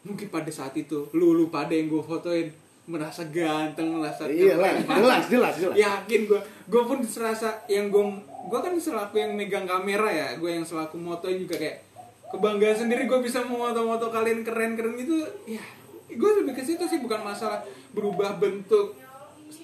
mungkin 0.00 0.26
pada 0.32 0.48
saat 0.48 0.72
itu 0.80 1.12
lu 1.12 1.36
lu 1.36 1.52
pada 1.52 1.76
yang 1.76 1.92
gue 1.92 2.00
fotoin 2.00 2.48
merasa 2.88 3.28
ganteng 3.28 4.00
merasa 4.00 4.24
iya 4.26 4.56
lah 4.56 4.72
keren. 4.72 4.96
jelas 4.96 5.22
jelas 5.28 5.54
jelas 5.60 5.76
yakin 5.76 6.20
gue 6.24 6.40
gue 6.72 6.82
pun 6.88 6.98
serasa 7.04 7.60
yang 7.68 7.92
gue 7.92 8.04
gue 8.48 8.58
kan 8.64 8.72
selaku 8.72 9.20
yang 9.20 9.36
megang 9.36 9.68
kamera 9.68 10.08
ya 10.08 10.28
gue 10.40 10.50
yang 10.50 10.64
selaku 10.64 10.96
motoin 10.96 11.36
juga 11.36 11.60
kayak 11.60 11.84
kebanggaan 12.32 12.76
sendiri 12.88 13.04
gue 13.04 13.20
bisa 13.20 13.44
memoto-moto 13.44 14.08
kalian 14.08 14.40
keren-keren 14.40 14.96
gitu 14.96 15.20
ya 15.44 15.62
gue 16.10 16.30
lebih 16.42 16.56
ke 16.56 16.62
situ 16.64 16.82
sih 16.88 16.98
bukan 17.04 17.20
masalah 17.20 17.60
berubah 17.92 18.40
bentuk 18.40 18.96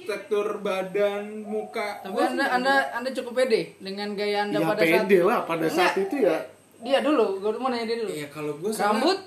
struktur 0.06 0.46
badan 0.60 1.22
muka 1.42 1.98
tapi 2.00 2.14
anda 2.16 2.44
anda 2.48 2.74
anda 2.92 3.10
cukup 3.12 3.32
pede 3.36 3.74
dengan 3.78 4.14
gaya 4.14 4.46
anda 4.46 4.56
ya 4.56 4.64
pada 4.64 4.82
saat 4.82 5.02
pede 5.02 5.18
lah 5.20 5.38
pada 5.42 5.66
saat 5.66 5.92
Enggak. 5.92 6.06
itu 6.06 6.16
ya. 6.22 6.36
Dia 6.76 6.98
dulu. 7.00 7.40
Gue 7.40 7.56
mau 7.56 7.66
nanya 7.66 7.84
dia 7.84 7.98
dulu. 7.98 8.10
Iya 8.10 8.28
kalau 8.28 8.52
gue 8.54 8.70
rambut 8.70 9.18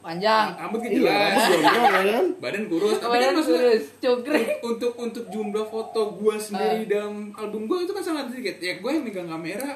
panjang. 0.00 0.46
Rambut 0.56 0.80
gitu 0.82 1.00
iya 1.00 1.12
rambut 1.14 1.42
jelas 1.46 1.62
gondrong 1.70 2.04
ya 2.04 2.12
kan? 2.12 2.26
Badan 2.42 2.62
kurus. 2.66 2.96
Tapi 2.96 3.04
kan 3.04 3.12
Badan 3.14 3.32
maksudnya 3.34 3.60
kurus, 3.62 3.84
cungkring. 3.98 4.46
untuk 4.62 4.92
untuk 4.96 5.24
jumlah 5.28 5.66
foto 5.66 6.00
gue 6.14 6.34
sendiri 6.34 6.80
Ah. 6.80 6.88
dalam 6.90 7.14
album 7.32 7.62
gue 7.64 7.78
itu 7.84 7.92
kan 7.92 8.02
sangat 8.02 8.24
sedikit. 8.28 8.56
Ya 8.58 8.74
gue 8.76 8.90
yang 8.90 9.04
megang 9.04 9.28
kamera. 9.28 9.72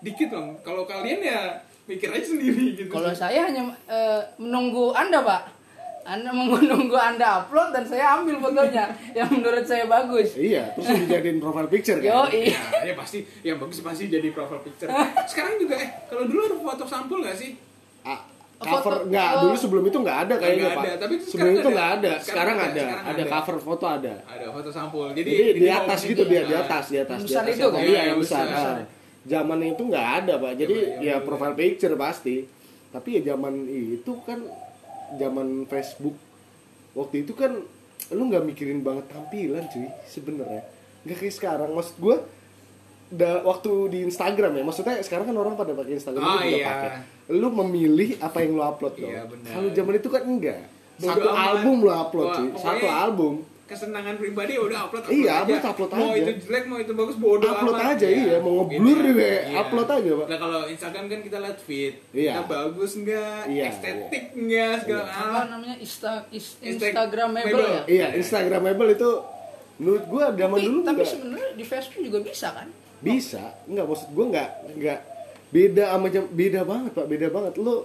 Dikit 0.00 0.28
dong. 0.28 0.56
Kalau 0.60 0.82
kalian 0.84 1.20
ya 1.20 1.40
mikir 1.86 2.08
aja 2.08 2.26
sendiri 2.26 2.74
gitu. 2.74 2.88
Kalau 2.88 3.12
saya 3.12 3.44
hanya 3.44 3.70
eh, 3.86 4.20
menunggu 4.36 4.90
Anda, 4.92 5.20
Pak. 5.20 5.42
Anda 6.10 6.30
menunggu 6.32 6.66
Anda 6.92 7.26
upload 7.40 7.70
dan 7.70 7.84
saya 7.84 8.18
ambil 8.18 8.36
fotonya 8.40 8.84
yang 9.12 9.30
menurut 9.30 9.62
saya 9.62 9.86
bagus. 9.86 10.34
iya 10.34 10.66
terus 10.74 10.90
dijadiin 11.00 11.38
profile 11.38 11.66
picture 11.66 11.98
Yo, 11.98 12.10
kan 12.20 12.34
iya. 12.34 12.58
ya, 12.82 12.82
ya 12.84 12.94
pasti 12.94 13.18
yang 13.40 13.56
bagus 13.56 13.78
pasti 13.78 14.04
jadi 14.06 14.28
profile 14.28 14.58
picture 14.60 14.90
sekarang 15.24 15.54
juga 15.56 15.74
eh 15.76 15.88
kalau 16.04 16.26
dulu 16.26 16.40
ada 16.44 16.56
foto 16.58 16.84
sampul 16.84 17.18
gak 17.20 17.34
sih 17.34 17.54
Ah, 18.02 18.26
Foto- 18.58 18.80
cover 18.82 18.94
nggak 19.06 19.30
oh. 19.30 19.40
dulu 19.42 19.54
sebelum 19.54 19.84
itu 19.86 19.98
nggak 19.98 20.18
ada 20.20 20.34
kayaknya 20.36 20.66
pak 20.70 20.82
ada, 20.82 20.92
tapi 20.98 21.14
sebelum 21.16 21.30
sekarang 21.32 21.54
itu 21.54 21.60
ada. 21.62 21.70
nggak 21.70 21.90
ada 21.90 22.10
Sekarang 22.10 22.20
sekarang 22.20 22.56
ada, 22.56 22.66
ada 22.66 22.82
sekarang 22.82 23.00
ada 23.06 23.22
ada. 23.22 23.32
cover 23.32 23.56
foto 23.58 23.84
ada 23.88 24.14
ada 24.26 24.46
foto 24.50 24.68
sampul 24.70 25.06
jadi 25.10 25.30
jadi 25.30 25.52
di 25.56 25.68
atas 25.70 26.00
gitu 26.02 26.22
dia 26.24 26.42
di 26.42 26.54
atas 26.54 26.84
di 26.86 26.98
atas 26.98 27.18
di 27.18 27.26
besar 27.26 27.42
atas 27.42 27.54
itu 27.54 27.66
kan? 27.66 27.80
iya 27.82 28.00
Yang 28.06 28.18
besar 28.20 28.44
besar. 28.46 28.74
ah. 28.74 28.86
zaman 29.22 29.58
itu 29.64 29.82
nggak 29.82 30.08
ada 30.18 30.34
pak 30.36 30.52
jadi 30.56 30.74
Iya, 30.74 30.84
iya, 30.90 30.96
ya 30.98 31.04
iya. 31.06 31.16
profile 31.22 31.54
picture 31.54 31.94
pasti 31.94 32.36
tapi 32.90 33.08
ya 33.14 33.32
zaman 33.32 33.54
itu 33.70 34.12
kan 34.20 34.38
zaman 35.16 35.66
Facebook 35.66 36.14
waktu 36.92 37.22
itu 37.22 37.32
kan 37.32 37.62
lu 38.10 38.22
nggak 38.26 38.42
mikirin 38.42 38.82
banget 38.82 39.06
tampilan 39.08 39.64
cuy 39.66 39.86
sebenarnya. 40.04 40.62
Nggak 41.02 41.16
kayak 41.18 41.34
sekarang. 41.34 41.70
Maksud 41.72 41.96
gue 41.96 42.16
da, 43.10 43.42
waktu 43.42 43.70
di 43.90 43.98
Instagram 44.04 44.52
ya 44.54 44.62
maksudnya 44.62 44.98
sekarang 45.02 45.30
kan 45.30 45.36
orang 45.36 45.54
pada 45.54 45.74
pakai 45.74 45.98
Instagram 45.98 46.22
Oh, 46.22 46.38
juga 46.38 46.50
iya. 46.50 46.66
pakai. 46.66 46.90
Lu 47.30 47.48
memilih 47.50 48.18
apa 48.18 48.42
yang 48.42 48.52
lu 48.54 48.62
upload 48.62 48.94
dong. 48.96 49.10
Iya, 49.10 49.22
kalau 49.26 49.68
zaman 49.70 49.94
itu 49.96 50.08
kan 50.10 50.22
enggak. 50.22 50.60
Bodo 51.00 51.08
satu 51.16 51.28
amat. 51.28 51.46
album 51.48 51.76
lu 51.80 51.90
upload 51.90 52.26
Wah, 52.28 52.36
cuy 52.36 52.48
satu 52.58 52.86
album 52.86 53.34
kesenangan 53.70 54.14
pribadi 54.16 54.52
ya 54.52 54.62
udah 54.62 54.78
upload 54.84 55.02
upload 55.02 55.14
Iya, 55.16 55.30
aja. 55.30 55.40
upload, 55.40 55.62
upload 55.64 55.90
mau 55.92 56.08
aja. 56.08 56.18
itu 56.20 56.32
jelek 56.42 56.64
mau 56.66 56.76
itu 56.76 56.92
bagus 56.92 57.16
bodo 57.16 57.46
Upload 57.46 57.76
amat. 57.76 57.92
aja, 57.92 58.06
iya. 58.06 58.36
Mau 58.36 58.52
ngeblur 58.60 58.82
Gitu. 58.98 59.08
juga, 59.08 59.28
upload 59.56 59.88
aja, 59.88 60.10
Pak. 60.12 60.26
nah 60.26 60.38
kalau 60.38 60.60
Instagram 60.66 61.04
kan 61.06 61.20
kita 61.22 61.36
lihat 61.38 61.58
feed 61.60 61.94
Iya. 62.10 62.32
kita 62.32 62.42
bagus 62.44 62.90
nggak 62.96 63.40
Iya, 63.46 63.62
estetik 63.68 64.24
nggak 64.34 64.72
segala 64.80 65.02
Iya. 65.02 65.22
Apa 65.22 65.40
namanya? 65.48 65.76
Insta, 65.78 66.12
is- 66.28 66.58
Instagramable 66.60 67.46
Mable. 67.48 67.70
ya? 67.70 67.82
iya 67.86 68.06
Instagramable 68.12 68.90
itu 68.90 69.10
menurut 69.76 70.04
gua 70.06 70.24
zaman 70.30 70.56
Tapi, 70.56 70.66
dulu 70.66 70.78
tapi 70.82 71.02
sebenarnya 71.02 71.50
di 71.52 71.64
Facebook 71.64 72.02
juga 72.02 72.18
bisa 72.20 72.48
kan? 72.50 72.68
bisa 72.98 73.42
nggak 73.64 73.86
maksud 73.86 74.08
gua 74.10 74.26
nggak 74.28 74.48
nggak 74.76 74.98
beda 75.48 75.84
sama 75.88 76.06
jam 76.06 76.24
beda 76.28 76.60
banget 76.62 76.90
pak 76.92 77.06
beda 77.06 77.26
banget 77.28 77.52
lu 77.56 77.80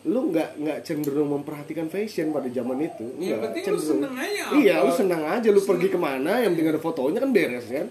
lu 0.00 0.30
nggak 0.30 0.50
nggak 0.56 0.78
cenderung 0.82 1.26
memperhatikan 1.32 1.86
fashion 1.86 2.30
pada 2.30 2.46
zaman 2.46 2.78
itu 2.78 3.02
Yang 3.16 3.18
Nggak, 3.18 3.40
penting 3.50 3.62
lu 3.68 3.80
seneng 3.80 4.14
aja 4.14 4.42
iya 4.54 4.74
lu 4.80 4.92
senang 4.92 5.22
aja 5.24 5.48
lu 5.48 5.60
pergi 5.60 5.88
ke 5.88 5.98
mana 5.98 6.38
yang 6.38 6.54
penting 6.54 6.70
ada 6.70 6.78
fotonya 6.78 7.18
kan 7.18 7.30
beres 7.30 7.66
kan 7.66 7.86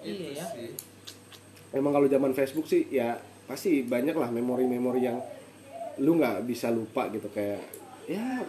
Iya 0.00 0.28
ya. 0.34 0.44
sih. 0.50 0.70
emang 1.72 1.90
kalau 1.90 2.04
zaman 2.06 2.32
Facebook 2.32 2.66
sih 2.66 2.84
ya 2.88 3.14
pasti 3.44 3.80
banyak 3.80 4.12
lah 4.12 4.28
memori-memori 4.28 5.00
yang 5.02 5.18
lu 5.96 6.16
nggak 6.16 6.42
bisa 6.42 6.68
lupa 6.68 7.06
gitu 7.08 7.30
kayak 7.30 7.62
ya 8.04 8.42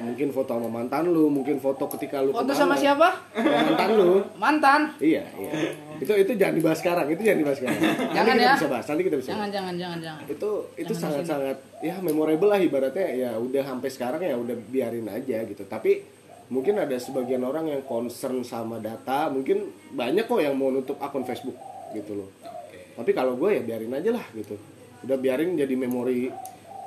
mungkin 0.00 0.28
foto 0.30 0.50
sama 0.50 0.68
mantan 0.68 1.04
lu 1.06 1.28
mungkin 1.28 1.56
foto 1.56 1.84
ketika 1.90 2.18
lu 2.18 2.32
Foto 2.32 2.42
ke 2.42 2.48
mana. 2.48 2.56
sama 2.56 2.74
siapa? 2.74 3.08
Sama 3.30 3.60
mantan 3.68 3.90
lu 3.94 4.10
Mantan. 4.34 4.80
iya 4.98 5.22
iya 5.34 5.52
itu 5.96 6.08
itu 6.10 6.32
jangan 6.34 6.54
dibahas 6.56 6.78
sekarang 6.78 7.06
itu 7.06 7.20
jangan 7.20 7.38
dibahas 7.38 7.58
sekarang 7.60 7.78
nanti 7.84 8.10
Jangan 8.10 8.32
kita 8.32 8.42
ya. 8.42 8.54
bisa 8.54 8.66
bahas 8.66 8.86
nanti 8.86 9.02
kita 9.02 9.16
bisa 9.16 9.28
Jangan 9.28 9.40
bahas. 9.42 9.54
jangan 9.54 9.74
jangan 9.76 9.98
jangan. 10.00 10.22
itu 10.26 10.50
itu 10.74 10.92
Jangan 10.92 11.02
sangat 11.06 11.24
sangat 11.26 11.56
ya 11.80 11.94
memorable 11.98 12.48
lah 12.48 12.58
ibaratnya 12.58 13.06
ya 13.10 13.30
udah 13.36 13.62
sampai 13.62 13.88
sekarang 13.88 14.20
ya 14.22 14.34
udah 14.34 14.56
biarin 14.66 15.06
aja 15.06 15.38
gitu 15.42 15.62
tapi 15.64 16.00
mungkin 16.48 16.74
ada 16.76 16.96
sebagian 16.96 17.40
orang 17.40 17.68
yang 17.68 17.82
concern 17.84 18.42
sama 18.42 18.76
data 18.78 19.28
mungkin 19.28 19.64
banyak 19.90 20.24
kok 20.24 20.40
yang 20.40 20.52
mau 20.52 20.68
nutup 20.68 20.96
akun 20.96 21.22
Facebook 21.22 21.54
gitu 21.92 22.16
loh 22.16 22.28
Oke. 22.40 22.96
tapi 22.96 23.10
kalau 23.12 23.36
gue 23.36 23.50
ya 23.52 23.62
biarin 23.62 23.92
aja 23.92 24.10
lah 24.10 24.24
gitu 24.32 24.56
udah 25.00 25.16
biarin 25.16 25.54
jadi 25.54 25.70
memori 25.72 26.26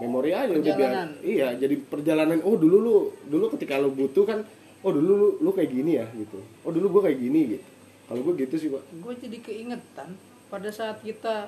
memori 0.01 0.31
aja 0.33 0.49
udah 0.49 0.63
biar 0.63 0.77
Perjalanan. 0.77 1.09
iya 1.21 1.47
jadi 1.53 1.75
perjalanan 1.77 2.39
oh 2.41 2.57
dulu 2.57 2.77
lu 2.81 2.95
dulu 3.29 3.45
ketika 3.53 3.77
lu 3.77 3.93
butuh 3.93 4.25
kan 4.25 4.39
oh 4.83 4.91
dulu 4.91 5.11
lu, 5.15 5.27
lu 5.39 5.49
kayak 5.53 5.69
gini 5.71 6.01
ya 6.01 6.05
gitu. 6.17 6.39
Oh 6.65 6.71
dulu 6.73 6.99
gue 6.99 7.01
kayak 7.11 7.19
gini 7.21 7.39
gitu. 7.55 7.65
Kalau 8.03 8.19
gue 8.19 8.33
gitu 8.43 8.55
sih 8.59 8.69
pak. 8.69 8.83
Gue 8.99 9.13
jadi 9.15 9.37
keingetan 9.39 10.09
pada 10.51 10.69
saat 10.69 10.99
kita 10.99 11.47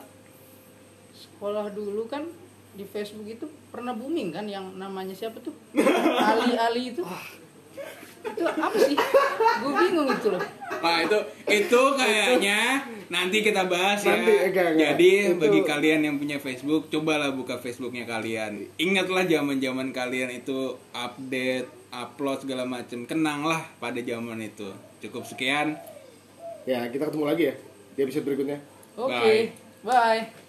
sekolah 1.12 1.72
dulu 1.72 2.08
kan 2.08 2.24
di 2.76 2.84
Facebook 2.84 3.28
itu 3.28 3.46
pernah 3.72 3.96
booming 3.96 4.32
kan 4.32 4.48
yang 4.48 4.76
namanya 4.76 5.16
siapa 5.16 5.40
tuh? 5.44 5.52
Ali 6.32 6.56
Ali 6.56 6.82
itu. 6.96 7.04
Itu 8.26 8.44
apa 8.48 8.78
sih? 8.80 8.96
Gue 9.64 9.72
bingung 9.84 10.10
itu 10.10 10.28
loh. 10.32 10.42
Pak 10.80 10.96
itu 11.08 11.18
itu 11.52 11.82
kayaknya 12.00 12.88
nanti 13.08 13.40
kita 13.40 13.66
bahas 13.66 14.02
ya. 14.02 14.14
Nanti, 14.14 14.34
enggak, 14.50 14.68
enggak. 14.72 14.82
Jadi 14.94 15.12
Itu- 15.28 15.38
bagi 15.38 15.62
kalian 15.62 16.00
yang 16.02 16.16
punya 16.16 16.38
Facebook, 16.38 16.88
cobalah 16.88 17.32
buka 17.32 17.58
Facebooknya 17.58 18.04
kalian. 18.04 18.66
Ingatlah 18.76 19.26
zaman-zaman 19.26 19.90
kalian 19.90 20.30
itu 20.34 20.74
update, 20.92 21.66
upload 21.90 22.42
segala 22.42 22.64
macam. 22.64 23.04
Kenanglah 23.04 23.66
pada 23.78 23.98
zaman 23.98 24.40
itu. 24.40 24.70
Cukup 25.00 25.24
sekian. 25.24 25.78
ya 26.66 26.90
kita 26.90 27.06
ketemu 27.06 27.26
lagi 27.30 27.44
ya 27.46 27.56
di 27.94 28.00
episode 28.02 28.26
berikutnya 28.26 28.58
oke 28.98 29.14
Bye. 29.14 29.54
bye 29.86 30.45